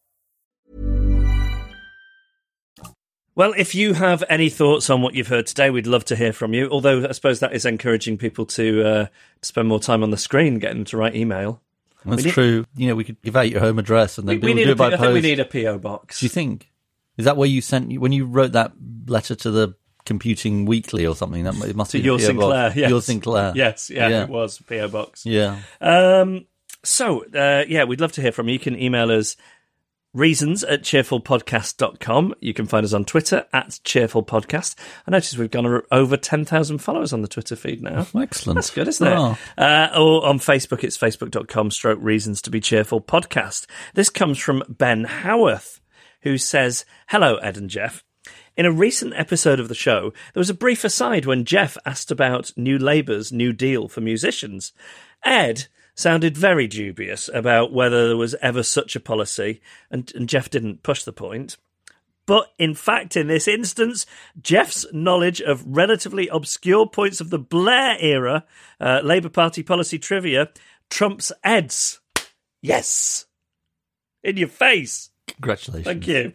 [3.41, 6.31] Well, if you have any thoughts on what you've heard today, we'd love to hear
[6.31, 6.69] from you.
[6.69, 9.05] Although I suppose that is encouraging people to uh,
[9.41, 11.59] spend more time on the screen, getting them to write email.
[12.05, 12.65] That's need- true.
[12.75, 14.63] You know, we could give out your home address and then We, we people need
[14.65, 15.05] do a, it by P- I post.
[15.07, 16.19] think we need a PO box.
[16.19, 16.69] Do you think?
[17.17, 18.73] Is that where you sent when you wrote that
[19.07, 19.73] letter to the
[20.05, 21.43] Computing Weekly or something?
[21.43, 22.67] That it must to be your Sinclair?
[22.69, 22.75] box.
[22.75, 22.89] Yes.
[22.91, 23.53] Your Sinclair.
[23.55, 24.23] Yes, yeah, Yeah.
[24.25, 25.25] it was PO box.
[25.25, 25.57] Yeah.
[25.81, 26.45] Um,
[26.83, 28.53] so, uh, yeah, we'd love to hear from you.
[28.53, 29.35] You can email us
[30.13, 32.35] reasons at cheerfulpodcast.com.
[32.39, 34.75] You can find us on Twitter at cheerfulpodcast.
[35.07, 38.07] I notice we've gone over 10,000 followers on the Twitter feed now.
[38.15, 38.55] Excellent.
[38.55, 39.17] That's good, isn't it?
[39.17, 39.37] Oh.
[39.57, 43.65] Uh, or on Facebook, it's facebook.com stroke reasons to be cheerful podcast.
[43.93, 45.79] This comes from Ben Howarth,
[46.23, 48.03] who says, Hello, Ed and Geoff.
[48.57, 52.11] In a recent episode of the show, there was a brief aside when Geoff asked
[52.11, 54.73] about New Labour's New Deal for musicians.
[55.23, 55.67] Ed
[56.01, 60.83] sounded very dubious about whether there was ever such a policy, and, and Geoff didn't
[60.83, 61.57] push the point.
[62.25, 64.05] But in fact, in this instance,
[64.41, 68.45] Geoff's knowledge of relatively obscure points of the Blair era
[68.79, 70.49] uh, Labour Party policy trivia
[70.89, 71.99] trumps Ed's.
[72.61, 73.25] Yes.
[74.23, 75.09] In your face.
[75.27, 75.85] Congratulations.
[75.85, 76.33] Thank you.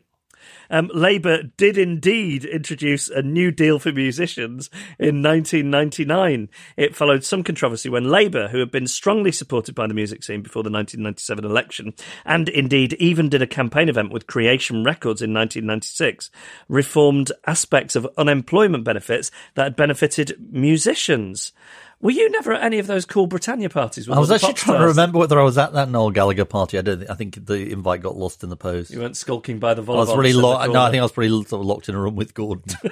[0.71, 6.49] Um, Labour did indeed introduce a new deal for musicians in 1999.
[6.77, 10.43] It followed some controversy when Labour, who had been strongly supported by the music scene
[10.43, 11.95] before the 1997 election,
[12.25, 16.31] and indeed even did a campaign event with Creation Records in 1996,
[16.69, 21.53] reformed aspects of unemployment benefits that had benefited musicians.
[21.99, 24.07] Were you never at any of those cool Britannia parties?
[24.07, 26.77] with I was actually trying to remember whether I was at that Noel Gallagher party.
[26.79, 26.99] I don't.
[26.99, 28.91] Think, I think the invite got lost in the post.
[28.91, 30.81] You weren't skulking by the I was really in the no.
[30.83, 32.65] I think I was pretty sort of locked in a room with Gordon.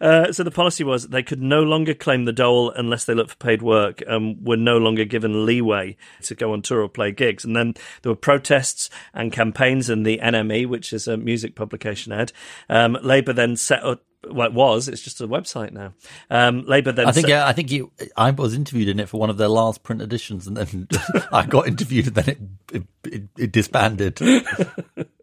[0.00, 3.30] Uh, so the policy was they could no longer claim the dole unless they looked
[3.30, 7.10] for paid work and were no longer given leeway to go on tour or play
[7.10, 7.44] gigs.
[7.44, 12.12] And then there were protests and campaigns, and the NME, which is a music publication
[12.12, 12.30] ad,
[12.68, 14.02] um, Labour then set up.
[14.30, 14.86] Well, it was.
[14.88, 15.92] It's just a website now.
[16.30, 17.06] Um, Labour then.
[17.08, 17.26] I think.
[17.26, 19.82] set- Yeah, I think you, I was interviewed in it for one of their last
[19.82, 20.88] print editions, and then
[21.32, 22.38] I got interviewed, and then it
[22.72, 22.82] it,
[23.12, 24.18] it, it disbanded.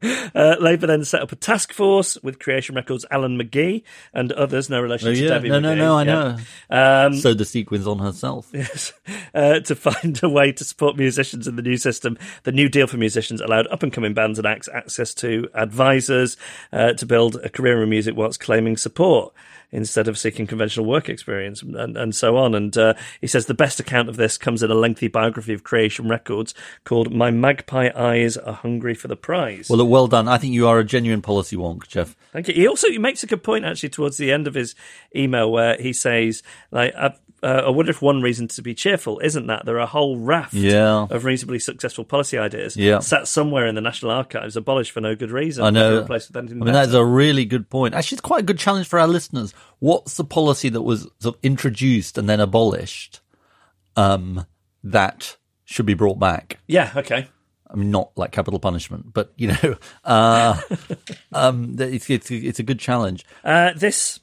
[0.00, 3.82] Uh, Labour then set up a task force with Creation Records' Alan McGee
[4.14, 5.28] and others, no relation Oh, to.
[5.28, 6.36] Debbie No, no, no, I Yeah.
[6.70, 7.06] know.
[7.06, 8.48] Um, so the sequins on herself.
[8.54, 8.92] Yes.
[9.34, 12.18] Uh, to find a way to support musicians in the new system.
[12.44, 16.36] The new deal for musicians allowed up and coming bands and acts access to advisors
[16.72, 19.32] uh, to build a career in music whilst claiming support
[19.70, 22.54] instead of seeking conventional work experience and, and so on.
[22.54, 25.64] And uh, he says the best account of this comes in a lengthy biography of
[25.64, 26.54] Creation Records
[26.84, 29.68] called My Magpie Eyes Are Hungry for the Prize.
[29.68, 30.28] Well, well done.
[30.28, 32.16] I think you are a genuine policy wonk, Geoff.
[32.32, 32.54] Thank you.
[32.54, 34.74] He also he makes a good point actually towards the end of his
[35.14, 36.94] email where he says like.
[36.94, 39.86] I, uh, I wonder if one reason to be cheerful isn't that there are a
[39.86, 41.06] whole raft Yeah.
[41.10, 42.98] of reasonably successful policy ideas Yeah.
[42.98, 45.64] sat somewhere in the National Archives, abolished for no good reason.
[45.64, 46.00] I know.
[46.00, 47.94] replaced with I mean, that is a really good point.
[47.94, 49.54] Actually, it's quite a good challenge for our listeners.
[49.78, 53.20] What's the policy that was sort of introduced and then abolished
[53.96, 54.44] um,
[54.84, 56.58] that should be brought back?
[56.66, 57.28] yeah, okay.
[57.70, 60.58] I mean, not like capital punishment, but you know, uh,
[61.32, 63.26] um, it's, it's it's a good challenge.
[63.44, 64.20] Uh, this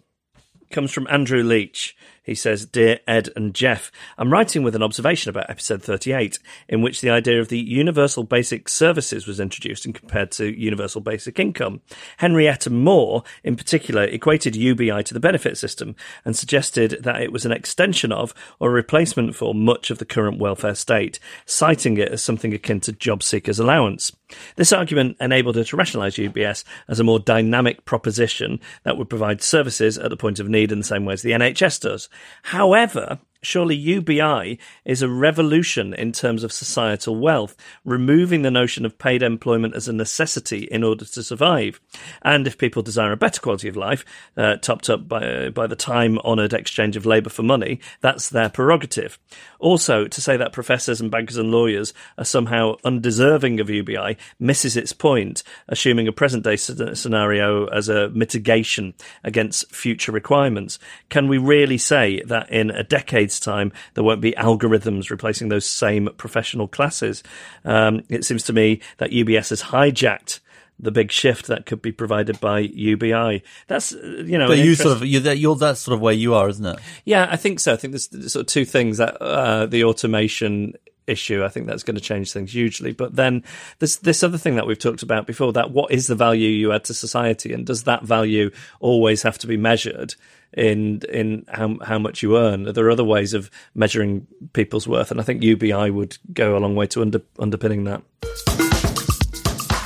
[0.72, 1.96] comes from Andrew Leach.
[2.26, 6.82] He says, Dear Ed and Geoff, I'm writing with an observation about episode 38, in
[6.82, 11.40] which the idea of the universal basic services was introduced and compared to universal basic
[11.40, 11.82] income.
[12.18, 15.96] Henrietta Moore, in particular, equated UBI to the benefit system
[16.26, 20.06] and suggested that it was an extension of or a replacement for much of the
[20.06, 24.12] current welfare state, citing it as something akin to job seekers' allowance.
[24.56, 29.42] This argument enabled her to rationalise UBS as a more dynamic proposition that would provide
[29.42, 32.10] services at the point of need in the same way as the NHS does.
[32.44, 38.98] However, surely UBI is a revolution in terms of societal wealth, removing the notion of
[38.98, 41.80] paid employment as a necessity in order to survive.
[42.22, 45.76] And if people desire a better quality of life, uh, topped up by, by the
[45.76, 49.20] time honoured exchange of labour for money, that's their prerogative.
[49.60, 54.78] Also, to say that professors and bankers and lawyers are somehow undeserving of UBI misses
[54.78, 58.94] its point, assuming a present day scenario as a mitigation
[59.24, 60.80] against future requirements.
[61.10, 65.66] Can we really say that in a decade's time there won't be algorithms replacing those
[65.66, 67.24] same professional classes?
[67.64, 70.40] Um, it seems to me that UBS has hijacked
[70.78, 73.44] the big shift that could be provided by UBI.
[73.68, 76.02] That's uh, you know, But you interest- sort of you're, that, you're that sort of
[76.02, 76.80] where you are, isn't it?
[77.06, 77.74] yeah, I think so.
[77.74, 80.74] I think there's there's sort of two things that uh, the automation
[81.08, 81.44] issue.
[81.46, 82.92] I think that's going to change things hugely.
[82.92, 83.44] But then
[83.80, 86.74] there's this other thing that we've talked about before: that what is the value you
[86.74, 90.16] add to society, and does that value always have to be measured?
[90.56, 95.12] In in how how much you earn, are there other ways of measuring people's worth?
[95.12, 98.02] And I think UBI would go a long way to under, underpinning that.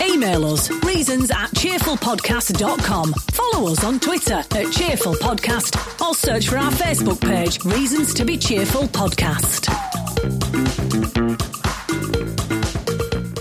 [0.02, 3.14] Email us reasons at cheerfulpodcast.com.
[3.32, 8.26] Follow us on Twitter at Cheerful Podcast or search for our Facebook page, Reasons to
[8.26, 9.70] be Cheerful Podcast.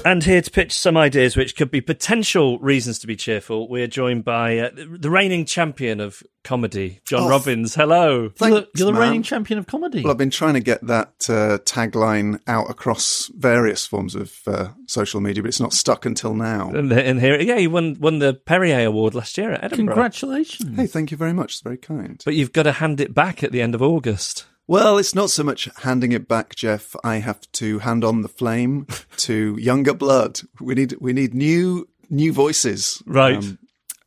[0.09, 3.87] And here to pitch some ideas which could be potential reasons to be cheerful, we're
[3.87, 7.75] joined by uh, the reigning champion of comedy, John Oh, Robins.
[7.75, 8.21] Hello.
[8.23, 9.03] You're the, Thanks, you're the man.
[9.03, 10.03] reigning champion of comedy.
[10.03, 14.69] Well, I've been trying to get that uh, tagline out across various forms of uh,
[14.87, 16.71] social media, but it's not stuck until now.
[16.71, 19.95] And, and here, yeah, you won won the Perrier Award last year at Edinburgh.
[19.95, 20.75] Congratulations.
[20.75, 21.53] Hey, thank you very much.
[21.53, 22.23] It's very kind.
[22.25, 24.47] But you've got to hand it back at the end of August.
[24.69, 26.95] Well, it's not so much handing it back, Geoff.
[27.03, 30.41] I have to hand on the flame to younger blood.
[30.61, 33.45] We need we need new new voices, Um, Right.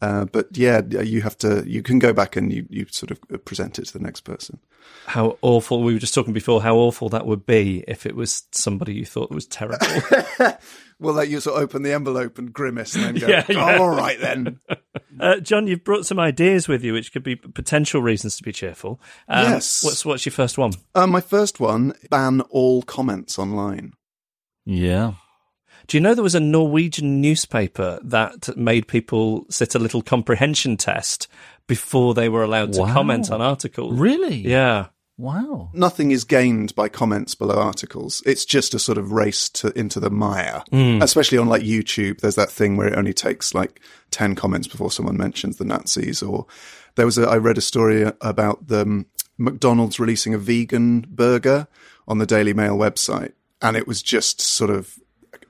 [0.02, 1.64] Uh, but yeah, you have to.
[1.68, 4.60] You can go back and you, you sort of present it to the next person.
[5.06, 5.84] How awful!
[5.84, 9.06] We were just talking before how awful that would be if it was somebody you
[9.06, 9.86] thought was terrible.
[11.02, 13.82] Well, let you sort of open the envelope and grimace and then go, Yeah, "Oh,
[13.86, 14.60] all right then.
[15.20, 18.52] uh, John, you've brought some ideas with you, which could be potential reasons to be
[18.52, 19.02] cheerful.
[19.28, 19.84] Um, Yes.
[19.84, 20.74] What's what's your first one?
[20.94, 23.94] Uh, my first one: ban all comments online.
[24.64, 25.14] Yeah.
[25.88, 30.78] Do you know there was a Norwegian newspaper that made people sit a little comprehension
[30.78, 31.28] test
[31.68, 34.00] before they were allowed to comment on articles?
[34.00, 34.38] Really?
[34.38, 34.88] Yeah.
[35.18, 35.70] Wow.
[35.74, 38.24] Nothing is gained by comments below articles.
[38.26, 40.64] It's just a sort of race to into the mire.
[41.04, 44.90] Especially on like YouTube, there's that thing where it only takes like ten comments before
[44.92, 46.24] someone mentions the Nazis.
[46.24, 46.48] Or
[46.96, 49.06] there was a I read a story about the um,
[49.38, 51.68] McDonald's releasing a vegan burger
[52.08, 54.98] on the Daily Mail website, and it was just sort of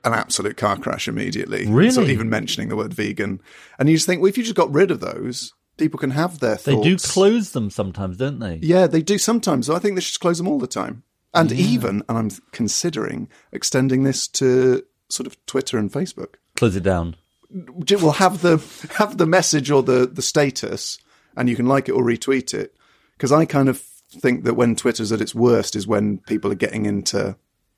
[0.04, 1.66] an absolute car crash immediately.
[1.66, 1.90] Really?
[1.90, 3.40] Sort of even mentioning the word vegan,
[3.78, 6.40] and you just think, well, if you just got rid of those, people can have
[6.40, 8.58] their They do close them sometimes, don't they?
[8.62, 9.70] Yeah, they do sometimes.
[9.70, 11.02] I think they should close them all the time.
[11.34, 16.34] And even, and I'm considering extending this to sort of Twitter and Facebook.
[16.56, 17.16] Close it down.
[17.50, 18.58] We'll have the
[18.96, 20.98] have the message or the the status,
[21.36, 22.76] and you can like it or retweet it.
[23.16, 26.56] Because I kind of think that when Twitter's at its worst is when people are
[26.56, 27.36] getting into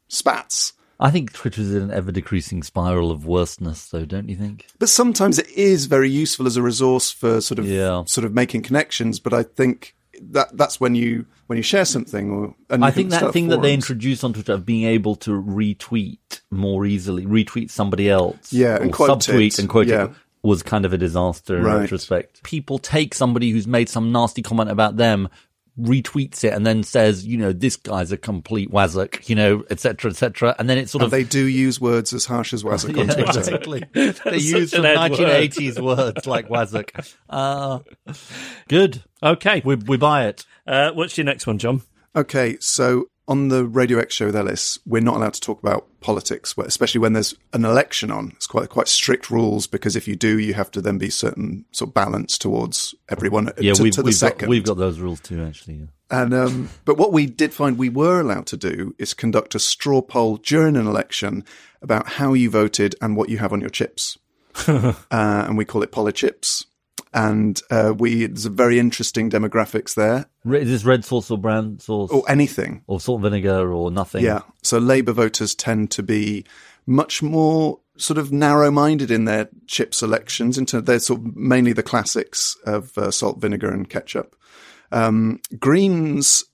[0.08, 0.73] spats.
[1.00, 4.66] I think Twitter's in an ever decreasing spiral of worseness, though, don't you think?
[4.78, 8.04] But sometimes it is very useful as a resource for sort of Yeah.
[8.06, 9.18] sort of making connections.
[9.18, 9.94] But I think
[10.30, 13.60] that that's when you when you share something or and I think that thing that
[13.60, 16.18] they introduced on Twitter of being able to retweet
[16.50, 19.58] more easily, retweet somebody else, Yeah, and subtweet it.
[19.58, 20.04] and quote Yeah.
[20.04, 20.10] it,
[20.42, 21.80] was kind of a disaster in Right.
[21.80, 22.42] retrospect.
[22.44, 25.28] People take somebody who's made some nasty comment about them,
[25.80, 29.80] retweets it, and then says, you know, this guy's a complete wazzock, you know, et
[29.80, 32.52] cetera, et cetera, and then it's sort And of they do use words as harsh
[32.52, 33.38] as Wazzock on Yeah, Twitter.
[33.40, 33.84] exactly.
[33.92, 35.10] they use such some an word.
[35.12, 37.14] 1980s words like wazzock.
[37.28, 37.80] Uh,
[38.68, 39.02] good.
[39.22, 39.62] Okay.
[39.64, 40.46] We, we buy it.
[40.66, 41.82] Uh, what's your next one, John?
[42.14, 45.86] Okay, so on the Radio X show with Ellis, we're not allowed to talk about
[46.00, 48.32] politics, especially when there's an election on.
[48.36, 51.64] It's quite quite strict rules because if you do, you have to then be certain
[51.72, 54.98] sort of balance towards everyone Yeah, to, we've, to the we've, got, we've got those
[54.98, 55.74] rules too, actually.
[55.74, 55.86] yeah.
[56.10, 59.58] And um, but what we did find we were allowed to do is conduct a
[59.58, 61.44] straw poll during an election
[61.80, 64.18] about how you voted and what you have on your chips,
[64.68, 66.66] uh, and we call it Polichips.
[67.14, 70.26] And uh, we there's a very interesting demographics there.
[70.44, 72.10] Is this red sauce or brown sauce?
[72.10, 72.82] or anything.
[72.88, 74.24] or salt and vinegar or nothing?
[74.24, 74.40] Yeah.
[74.62, 76.44] So Labour voters tend to be
[76.86, 80.58] much more sort of narrow-minded in their chip selections.
[80.58, 84.36] Into they're sort of mainly the classics of uh, salt, vinegar, and ketchup.
[84.90, 86.44] Um, Greens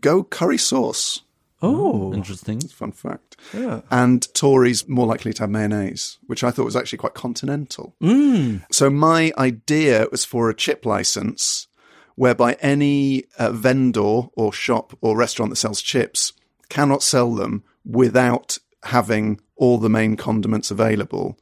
[0.00, 1.22] go curry sauce.
[1.60, 2.60] Oh, Interesting.
[2.60, 3.36] Fun fact.
[3.52, 3.80] Yeah.
[3.90, 7.96] And Tories more likely to have mayonnaise, which I thought was actually quite continental.
[8.00, 8.64] Mm.
[8.70, 11.66] So my idea was for a chip license
[12.14, 16.32] whereby any uh, vendor or shop or restaurant that sells chips
[16.68, 21.38] cannot sell them without having all the main condiments available.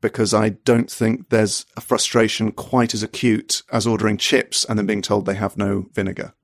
[0.00, 4.86] Because I don't think there's a frustration quite as acute as ordering chips and then
[4.86, 6.34] being told they have no vinegar.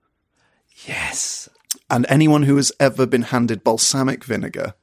[0.86, 1.48] yes.
[1.92, 4.74] And anyone who has ever been handed balsamic vinegar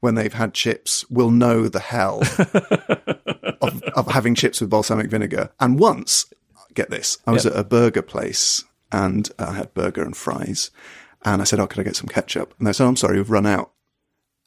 [0.00, 2.20] when they've had chips will know the hell
[3.62, 5.50] of, of having chips with balsamic vinegar.
[5.58, 6.26] And once,
[6.74, 10.70] get this, I was at a burger place and I had burger and fries.
[11.24, 12.54] And I said, Oh, could I get some ketchup?
[12.58, 13.72] And they said, oh, I'm sorry, we've run out.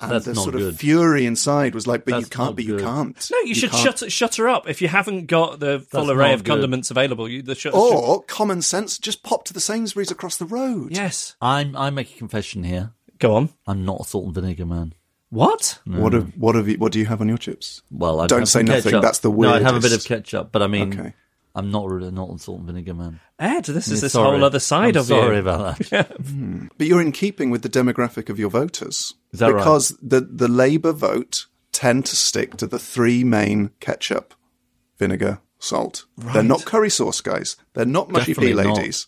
[0.01, 0.67] And That's the not sort good.
[0.67, 2.85] of fury inside was like, But you can't, not but you good.
[2.85, 3.29] can't.
[3.31, 3.97] No, you, should can't.
[3.99, 6.51] shut shut her up if you haven't got the full That's array of good.
[6.51, 7.29] condiments available.
[7.29, 7.73] You the shut.
[7.73, 10.91] Or common sense, just pop to the Sainsbury's across the road.
[10.91, 12.93] yes, I'm, I make a confession here.
[13.19, 13.49] go on.
[13.67, 14.93] I'm not a salt and vinegar man.
[15.29, 15.79] What?
[15.85, 17.81] What have, what have you, what do you have on your chips?
[17.89, 19.01] Well, I'd Don't have say some nothing, ketchup.
[19.01, 19.61] that's the weirdest.
[19.61, 21.13] No, I'd have a bit of ketchup, but I mean, Okay.
[21.53, 23.19] I'm not really not a salt and vinegar man.
[23.39, 24.31] Ed, this is Yeah, this sorry.
[24.37, 25.41] whole other side I'm of sorry you.
[25.41, 26.11] about that.
[26.25, 26.67] Hmm.
[26.77, 29.13] But you're in keeping with the demographic of your voters.
[29.33, 29.57] Is that right?
[29.59, 34.33] because the, the Labour vote tend to stick to the three main ketchup,
[34.97, 36.05] vinegar, salt.
[36.17, 37.57] They're not curry sauce guys.
[37.73, 38.77] They're not mushy pea Definitely not.
[38.77, 39.07] ladies.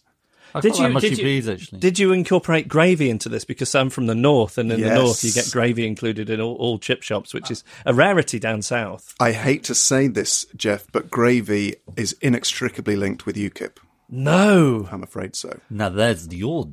[0.55, 1.79] I Did quite like you- mushy did you- peas actually?
[1.79, 3.43] Did you incorporate gravy into this?
[3.45, 6.55] Because I'm from the north, and in the north you get gravy included in all,
[6.55, 9.15] all chip shops, which is a rarity down south.
[9.19, 13.77] I hate to say this, Geoff, but gravy is inextricably linked with UKIP.
[14.09, 14.87] No.
[14.91, 15.59] I'm afraid so.
[15.69, 16.69] now there's your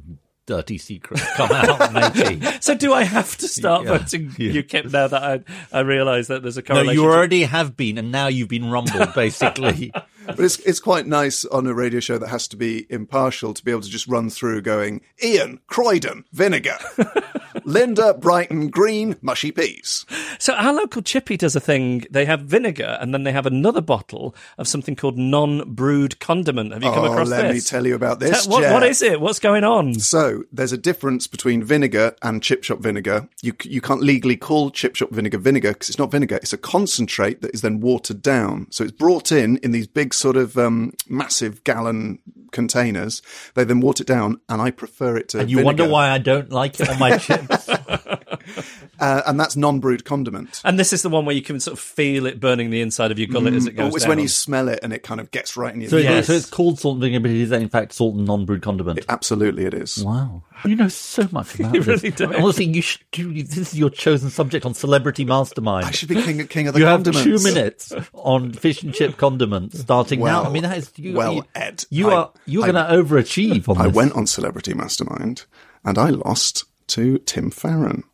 [0.47, 2.41] dirty secret come out, matey.
[2.61, 3.99] So do I have to start Yeah.
[3.99, 4.53] voting Yeah.
[4.62, 5.41] UKIP now that I
[5.72, 6.95] I realise that there's a No, correlation?
[6.95, 9.93] you to- already have been, and now you've been rumbled, basically.
[10.37, 13.64] But it's it's quite nice on a radio show that has to be impartial to
[13.64, 16.78] be able to just run through going Ian Croydon vinegar,
[17.64, 20.07] Linda Brighton green mushy peas.
[20.39, 22.07] So our local chippy does a thing.
[22.11, 26.72] They have vinegar, and then they have another bottle of something called non-brewed condiment.
[26.72, 27.55] Have you come oh, across let this?
[27.55, 28.45] me tell you about this.
[28.45, 29.20] Te- what, what is it?
[29.20, 29.95] What's going on?
[29.95, 33.28] So there's a difference between vinegar and chip shop vinegar.
[33.43, 36.37] You you can't legally call chip shop vinegar vinegar because it's not vinegar.
[36.37, 38.66] It's a concentrate that is then watered down.
[38.70, 42.18] So it's brought in in these big sort of um, massive gallon
[42.53, 43.23] containers.
[43.55, 45.41] They then water it down, and I prefer it to.
[45.41, 45.83] And you vinegar.
[45.83, 47.68] wonder why I don't like it on my chips.
[49.01, 50.61] Uh, and that's non-brewed condiment.
[50.62, 53.11] And this is the one where you can sort of feel it burning the inside
[53.11, 54.11] of your gullet as it goes Oh, it's down.
[54.11, 55.88] when you smell it and it kind of gets right in your.
[55.88, 56.12] so, throat.
[56.18, 58.61] it's, so it's called salt and vinegar, but it is in fact salt and non-brewed
[58.61, 59.01] condiment.
[59.09, 60.05] Absolutely, it is.
[60.05, 62.03] Wow, you know so much about You this.
[62.03, 62.24] really do.
[62.24, 63.32] I mean, honestly, you should do.
[63.42, 65.86] This is your chosen subject on Celebrity Mastermind.
[65.86, 67.24] I should be king, king of the you have condiments.
[67.42, 70.42] two minutes on fish and chip condiments starting now.
[70.44, 73.03] I mean, that is you, well, you, Ed, You I- are you're I- going to
[73.03, 73.94] overachieve on I this.
[73.96, 75.46] went on Celebrity Mastermind,
[75.86, 78.05] and I lost to Tim Farron.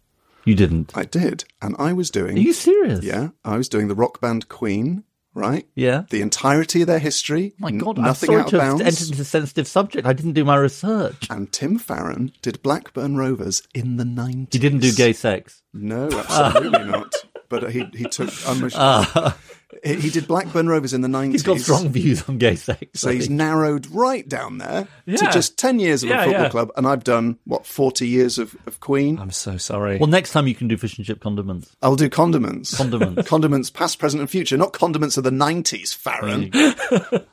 [0.46, 0.92] You didn't.
[0.96, 2.38] I did, and I was doing.
[2.38, 3.02] Are you serious?
[3.04, 5.02] Yeah, I was doing the rock band Queen,
[5.34, 5.66] right?
[5.74, 6.04] Yeah.
[6.08, 7.52] The entirety of their history.
[7.54, 8.82] Oh my n- God, nothing I'm out sorry of to have bounds.
[8.82, 10.06] entered into a sensitive subject.
[10.06, 11.26] I didn't do my research.
[11.28, 14.52] And Tim Farron did Blackburn Rovers in the 90s.
[14.52, 15.62] He didn't do gay sex.
[15.74, 16.46] No, ah.
[16.54, 17.14] absolutely not.
[17.48, 18.30] But he he took.
[18.46, 19.36] I'm, he, ah.
[19.84, 21.28] He did Blackburn Rovers in the 90s.
[21.28, 21.32] Ah.
[21.32, 23.00] He's got strong views on gay sex.
[23.00, 26.48] So he's narrowed right down there to just 10 years of Yeah, a football yeah.
[26.50, 26.70] club.
[26.76, 29.18] And I've done, what, 40 years of, of Queen?
[29.18, 29.98] I'm so sorry.
[29.98, 31.74] well, next time you can do fish and chip condiments.
[31.82, 32.76] I'll do condiments.
[32.76, 33.28] Condiments.
[33.28, 36.50] condiments past, present, and future, not condiments of the 90s, Farron.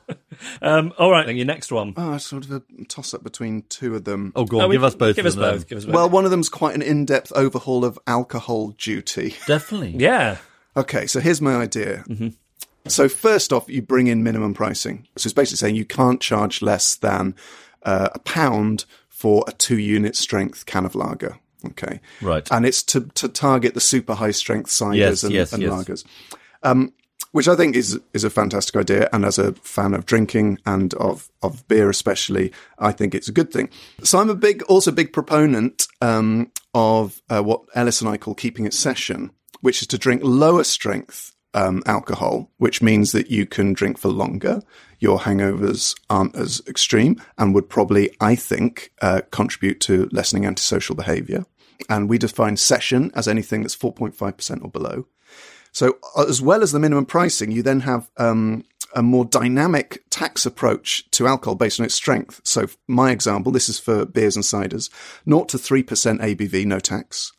[0.62, 1.94] um, all right, then your next one.
[1.96, 4.32] Oh, it's sort of a toss up between two of them.
[4.34, 5.16] Oh, go on, Oh, we- give us both.
[5.16, 5.68] Give us both.
[5.68, 5.94] Give us both.
[5.94, 9.36] Well, one of them's quite an in depth overhaul of alcohol duty.
[9.46, 9.96] Definitely.
[9.98, 10.38] yeah.
[10.76, 12.04] Okay, so here's my idea.
[12.86, 15.06] So, first off, you bring in minimum pricing.
[15.16, 17.34] So, it's basically saying you can't charge less than
[17.82, 21.38] uh, a pound for a two unit strength can of lager.
[21.66, 22.00] Okay.
[22.20, 22.46] Right.
[22.50, 25.72] And it's to, to target the super high strength ciders Yes, and, yes, and yes.
[25.72, 26.04] lagers.
[26.62, 26.92] Um,
[27.32, 30.94] which I think is is a fantastic idea, and as a fan of drinking and
[30.94, 33.70] of of beer especially, I think it's a good thing.
[34.04, 38.18] So I'm a big, also a big proponent um, of uh, what Ellis and I
[38.18, 43.30] call keeping it session, which is to drink lower strength um, alcohol, which means that
[43.30, 44.60] you can drink for longer.
[44.98, 50.96] Your hangovers aren't as extreme, and would probably, I think, uh, contribute to lessening antisocial
[50.96, 51.46] behaviour.
[51.88, 55.06] And we define session as anything that's 4.5% or below.
[55.72, 60.04] So, uh, as well as the minimum pricing, you then have um, a more dynamic
[60.08, 62.40] tax approach to alcohol based on its strength.
[62.44, 64.88] So, my example, this is for beers and ciders:
[65.28, 65.84] 0 to 3%
[66.20, 67.32] ABV, no tax.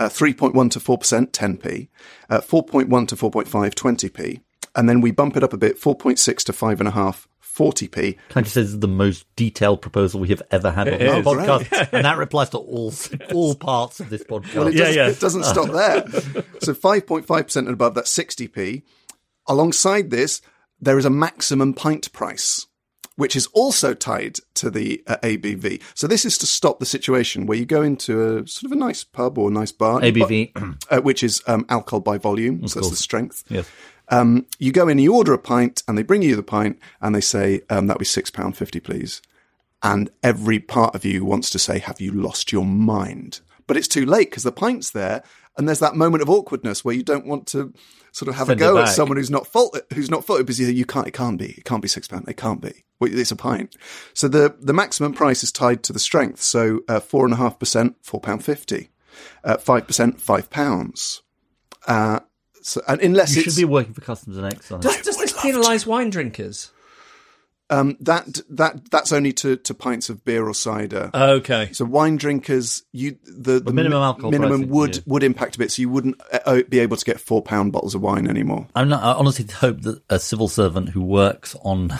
[0.00, 1.88] Uh, 3.1 to 4%, 10p.
[2.30, 4.40] Uh, 4.1 to 4.5, 20p.
[4.74, 7.92] And then we bump it up a bit, 4.6 to 5.5, 40p.
[8.30, 10.94] Can I just say this is the most detailed proposal we have ever had on
[10.94, 11.24] It this is.
[11.26, 12.94] podcast, and that applies to all
[13.34, 14.54] all parts of this podcast.
[14.54, 15.08] Well, it, Yeah, does, yeah.
[15.08, 16.08] it doesn't stop there.
[16.60, 18.82] so 5.5% and above, that's 60p.
[19.48, 20.40] Alongside this,
[20.80, 22.66] there is a maximum pint price,
[23.20, 25.82] which is also tied to the uh, ABV.
[25.94, 28.80] So this is to stop the situation where you go into a sort of a
[28.80, 30.00] nice pub or a nice bar.
[30.00, 30.76] ABV.
[30.90, 32.66] uh, which is um, alcohol by volume.
[32.66, 33.44] so that's the strength.
[33.50, 33.68] Yes.
[34.08, 37.14] Um, you go in, you order a pint, and they bring you the pint, and
[37.14, 39.20] they say, um, that'll be £6.50, please.
[39.82, 43.40] And every part of you wants to say, Have you lost your mind?
[43.66, 45.22] But it's too late because the pint's there,
[45.58, 47.74] and there's that moment of awkwardness where you don't want to
[48.12, 50.60] sort of have Send a go at someone who's not fault who's not faulted because
[50.60, 52.84] you, you can't it can't be it can't be six pound it can't be.
[52.98, 53.76] Well, it's a pint.
[54.14, 56.42] So the the maximum price is tied to the strength.
[56.42, 58.90] So uh, four and a half percent four pound fifty.
[59.44, 61.22] Uh, five percent five pounds.
[61.86, 62.20] Uh,
[62.62, 64.80] so and unless You it's should be working for customs and excise.
[64.80, 66.70] Does, does this penalise wine drinkers?
[67.70, 71.10] Um, that that that's only to, to pints of beer or cider.
[71.14, 71.70] Okay.
[71.72, 75.02] so wine drinkers, you the, the minimum mi- alcohol minimum pricing, would yeah.
[75.06, 75.72] would impact a bit.
[75.72, 78.66] So you wouldn't uh, be able to get four pound bottles of wine anymore.
[78.74, 81.92] I'm not, I honestly hope that a civil servant who works on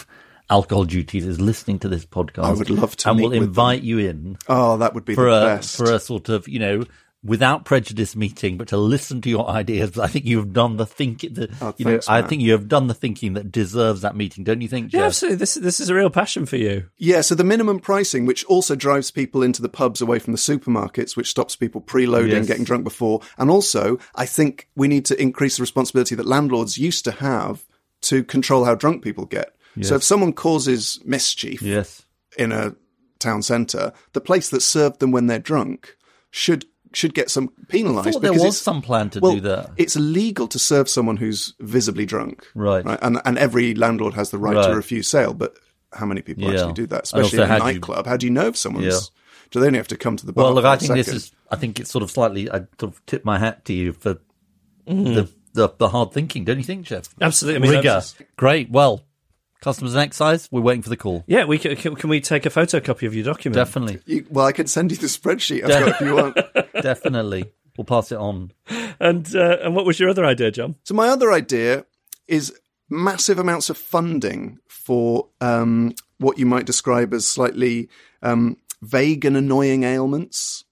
[0.50, 2.44] alcohol duties is listening to this podcast.
[2.44, 5.36] I would love to and will invite you in Oh, that would be for the
[5.36, 5.76] a best.
[5.76, 6.84] for a sort of you know
[7.22, 9.98] without prejudice meeting, but to listen to your ideas.
[9.98, 11.34] I think you have done the thinking.
[11.34, 14.16] The, Oh, you know, thanks, I think you have done the thinking that deserves that
[14.16, 14.42] meeting.
[14.42, 14.92] Don't you think?
[14.92, 15.06] Yeah, Geoff?
[15.08, 15.36] absolutely.
[15.36, 16.86] This this is a real passion for you.
[16.96, 20.38] Yeah, so the minimum pricing, which also drives people into the pubs away from the
[20.38, 22.46] supermarkets, which stops people preloading, Yes.
[22.46, 23.20] getting drunk before.
[23.36, 27.64] And also, I think we need to increase the responsibility that landlords used to have
[28.02, 29.54] to control how drunk people get.
[29.82, 32.02] So if someone causes mischief Yes.
[32.36, 32.74] in a
[33.18, 35.96] town centre, the place that served them when they're drunk
[36.30, 38.08] should should get some penalised.
[38.16, 39.70] I there because was some plan to well, do that.
[39.76, 42.84] It's illegal to serve someone who's visibly drunk, Right.
[43.02, 44.68] And and every landlord has the right, Right.
[44.68, 45.56] to refuse sale, but
[45.92, 46.52] how many people Yeah.
[46.52, 47.04] actually do that?
[47.04, 48.06] Especially also, in a do you- nightclub.
[48.06, 48.86] How do you know if someone's?
[48.86, 49.00] Yeah.
[49.50, 50.44] Do they only have to come to the bar?
[50.44, 51.32] Well, look, for I a think this is.
[51.50, 52.48] I think it's sort of slightly.
[52.50, 54.18] I sort of tip my hat to you for
[54.88, 55.14] mm.
[55.14, 57.08] the, the the hard thinking, don't you think, Geoff?
[57.20, 57.56] Absolutely.
[57.56, 57.82] I mean, Rigor.
[57.82, 58.70] that's- Great.
[58.70, 59.02] Well,
[59.60, 61.24] customs and excise, we're waiting for the call.
[61.26, 61.94] Yeah, we can, can.
[61.94, 63.56] Can we take a photocopy of your document?
[63.56, 64.00] Definitely.
[64.06, 66.38] You, well, I can send you the spreadsheet I've got if you want.
[66.82, 67.52] Definitely.
[67.76, 68.52] We'll pass it on.
[68.98, 70.76] And uh, and what was your other idea, John?
[70.84, 71.86] So my other idea
[72.28, 72.52] is
[72.88, 77.88] massive amounts of funding for um, what you might describe as slightly
[78.22, 80.64] um, vague and annoying ailments.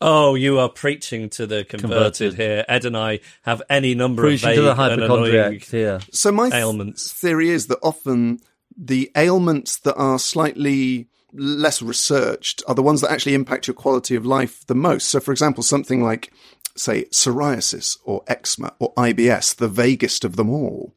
[0.00, 2.34] Oh, you are preaching to the converted, Converted.
[2.34, 2.64] here.
[2.68, 6.00] Ed and I have any number Preaching of to vague the and annoying hypochondriacs here.
[6.12, 7.12] So my th- ailments.
[7.12, 8.38] theory is that often
[8.76, 14.14] the ailments that are slightly less researched are the ones that actually impact your quality
[14.14, 15.08] of life the most.
[15.08, 16.32] So, for example, something like,
[16.76, 20.94] say, psoriasis or eczema or IBS, the vaguest of them all,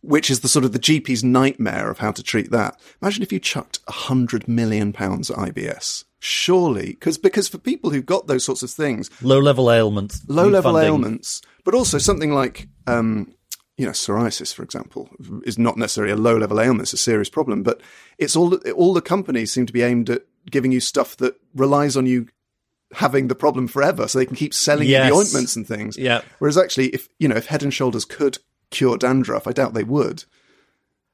[0.00, 2.80] which is the sort of the GP's nightmare of how to treat that.
[3.02, 6.04] Imagine if you chucked a hundred million pounds at IBS.
[6.20, 10.22] Surely, because because for people who've got those sorts of things, Low level ailments.
[10.28, 10.88] low level funding.
[10.88, 13.32] ailments, but also something like, um,
[13.76, 15.08] you know, psoriasis, for example,
[15.44, 17.62] is not necessarily a low level ailment; it's a serious problem.
[17.62, 17.80] But
[18.18, 21.96] it's all all the companies seem to be aimed at giving you stuff that relies
[21.96, 22.26] on you
[22.94, 25.04] having the problem forever, so they can keep selling Yes.
[25.04, 25.96] you the ointments and things.
[25.96, 26.22] Yeah.
[26.40, 28.38] Whereas actually, if you know, if Head and Shoulders could
[28.72, 30.24] cure dandruff, I doubt they would.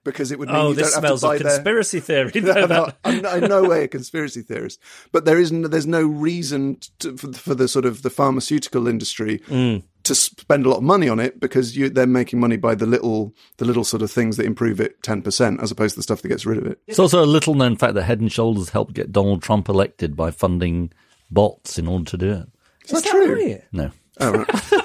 [0.04, 2.00] Because it would mean Oh, you this don't smells have to of buy their- conspiracy
[2.00, 2.32] theory.
[2.42, 4.78] no, no, I'm in no way a conspiracy theorist,
[5.12, 8.86] but there is no, there's no reason to, for, for the sort of the pharmaceutical
[8.86, 9.82] industry Mm.
[10.02, 12.84] to spend a lot of money on it because you, they're making money by the
[12.86, 16.02] little the little sort of things that improve it ten percent as opposed to the
[16.02, 16.78] stuff that gets rid of it.
[16.86, 20.14] It's also a little known fact that Head and Shoulders helped get Donald Trump elected
[20.16, 20.92] by funding
[21.30, 22.48] bots in order to do it.
[22.84, 23.58] Is, that, true?
[23.72, 23.90] No.
[24.20, 24.48] Oh, right.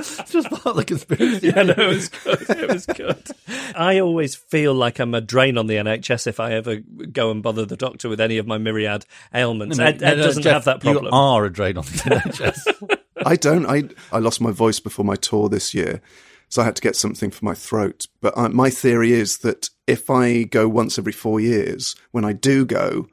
[0.00, 1.48] It's just part of the conspiracy.
[1.48, 2.50] Yeah, no, it was good.
[2.50, 3.28] It was good.
[3.74, 7.42] I always feel like I'm a drain on the NHS if I ever go and
[7.42, 9.78] bother the doctor with any of my myriad ailments.
[9.78, 11.06] No, no, Ed, Ed no, no, doesn't Geoff, have that problem.
[11.06, 12.98] You are a drain on the NHS.
[13.26, 13.66] I don't.
[13.66, 16.00] I I lost my voice before my tour this year,
[16.48, 18.06] so I had to get something for my throat.
[18.20, 22.32] But I, my theory is that if I go once every four years, when I
[22.32, 23.08] do go,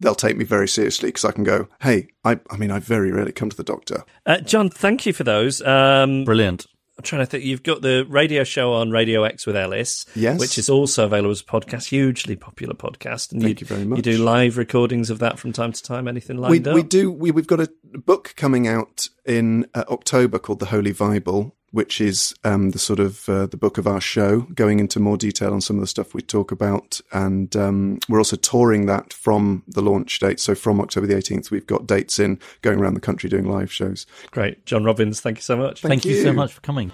[0.00, 1.68] they'll take me very seriously because I can go.
[1.80, 4.04] Hey, I I mean, I very rarely come to the doctor.
[4.26, 5.62] Uh, John, thank you for those.
[5.62, 6.66] Um, Brilliant.
[6.98, 7.44] I'm trying to think.
[7.44, 10.38] You've got the radio show on Radio X with Ellis, Yes.
[10.38, 13.32] which is also available as a podcast, hugely popular podcast.
[13.32, 13.96] And Thank you very much.
[13.96, 16.06] You do live recordings of that from time to time.
[16.08, 16.74] Anything we lined up?
[16.74, 17.70] we do we we've got a
[18.04, 22.98] book coming out in uh, October called the Holy Bible, which is um, the sort
[22.98, 25.86] of uh, the book of our show, going into more detail on some of the
[25.86, 30.40] stuff we talk about, and um, we're also touring that from the launch date.
[30.40, 33.72] So from October the eighteenth, we've got dates in going around the country doing live
[33.72, 34.06] shows.
[34.30, 35.20] Great, John Robins.
[35.20, 35.80] Thank you so much.
[35.80, 36.22] Thank, you.
[36.22, 36.90] so much for coming.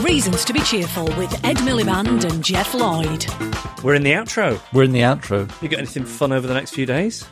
[0.00, 3.26] Reasons to be cheerful with Ed Miliband and Geoff Lloyd.
[3.82, 4.60] We're in the outro.
[4.72, 5.50] We're in the outro.
[5.62, 7.26] You got anything fun over the next few days?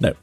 [0.00, 0.14] No.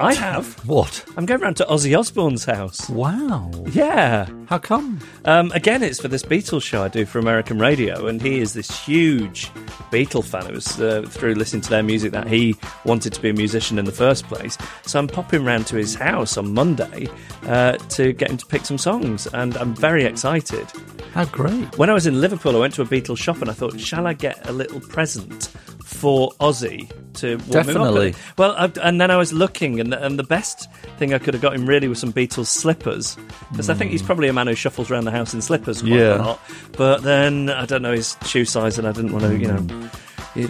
[0.00, 0.66] I have.
[0.66, 1.04] What?
[1.16, 2.90] I'm going round to Ozzy Osbourne's house.
[2.90, 3.48] Wow.
[3.70, 4.28] Yeah.
[4.46, 4.98] How come?
[5.24, 8.54] Um, again, it's for this Beatles show I do for American radio, and he is
[8.54, 9.50] this huge
[9.92, 10.48] Beatle fan.
[10.48, 13.78] It was uh, through listening to their music that he wanted to be a musician
[13.78, 14.58] in the first place.
[14.82, 17.08] So I'm popping round to his house on Monday
[17.46, 20.66] uh, to get him to pick some songs, and I'm very excited.
[21.12, 21.78] How great.
[21.78, 24.08] When I was in Liverpool, I went to a Beatles shop and I thought, shall
[24.08, 25.50] I get a little present
[25.94, 28.08] for Ozzy to warm Definitely.
[28.08, 28.38] him up?
[28.38, 31.42] Well, I, and then I was looking, and, and the best thing I could have
[31.42, 33.16] got him really was some Beatles slippers
[33.50, 34.06] because I think he's hmm.
[34.06, 36.16] probably a man who shuffles around the house in slippers quite Yeah.
[36.16, 36.40] a lot.
[36.72, 39.58] But then I don't know his shoe size, and I didn't want to, you know.
[39.58, 39.86] Hmm.
[40.34, 40.48] You,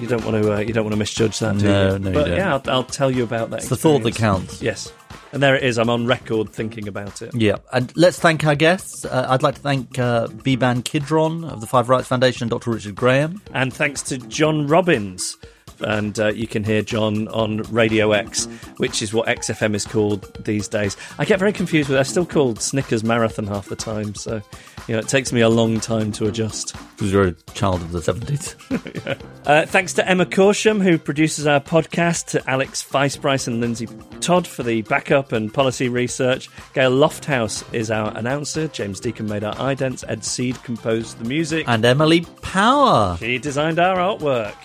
[0.00, 0.54] you- don't want to.
[0.54, 1.98] Uh, you don't want to misjudge that, do No, you?
[1.98, 3.60] no, But yeah, I'll, I'll tell you about that.
[3.60, 4.62] It's the thought that counts.
[4.62, 4.92] Yes,
[5.32, 5.78] and there it is.
[5.78, 7.34] I'm on record thinking about it.
[7.34, 9.04] Yeah, and let's thank our guests.
[9.04, 12.70] Uh, I'd like to thank uh, Beeban Kidron of the Five Rights Foundation and Dr.
[12.70, 13.42] Richard Graham.
[13.52, 15.36] And thanks to John Robins.
[15.80, 18.46] And uh, you can hear John on Radio X,
[18.78, 20.96] which is what XFM is called these days.
[21.18, 22.00] I get very confused with it.
[22.00, 24.40] I still called Snickers Marathon half the time, so
[24.88, 26.74] you know it takes me a long time to adjust.
[26.96, 29.22] Because you're a child of the 70s.
[29.46, 33.86] Uh, thanks to Emma Corsham, who produces our podcast, to Alex Feisbrice and Lindsay
[34.20, 36.48] Todd for the backup and policy research.
[36.74, 38.66] Gail Lofthouse is our announcer.
[38.66, 40.02] James Deacon made our idents.
[40.08, 41.64] Ed Seed composed the music.
[41.68, 43.16] and Emily Power.
[43.20, 44.56] She designed our artwork.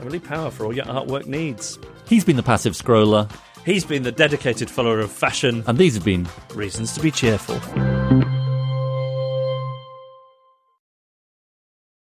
[0.00, 1.78] Emily Power for all your artwork needs.
[2.08, 3.30] He's been the passive scroller,
[3.64, 5.62] He's been the dedicated follower of fashion.
[5.66, 7.56] and these have been Reasons to be cheerful.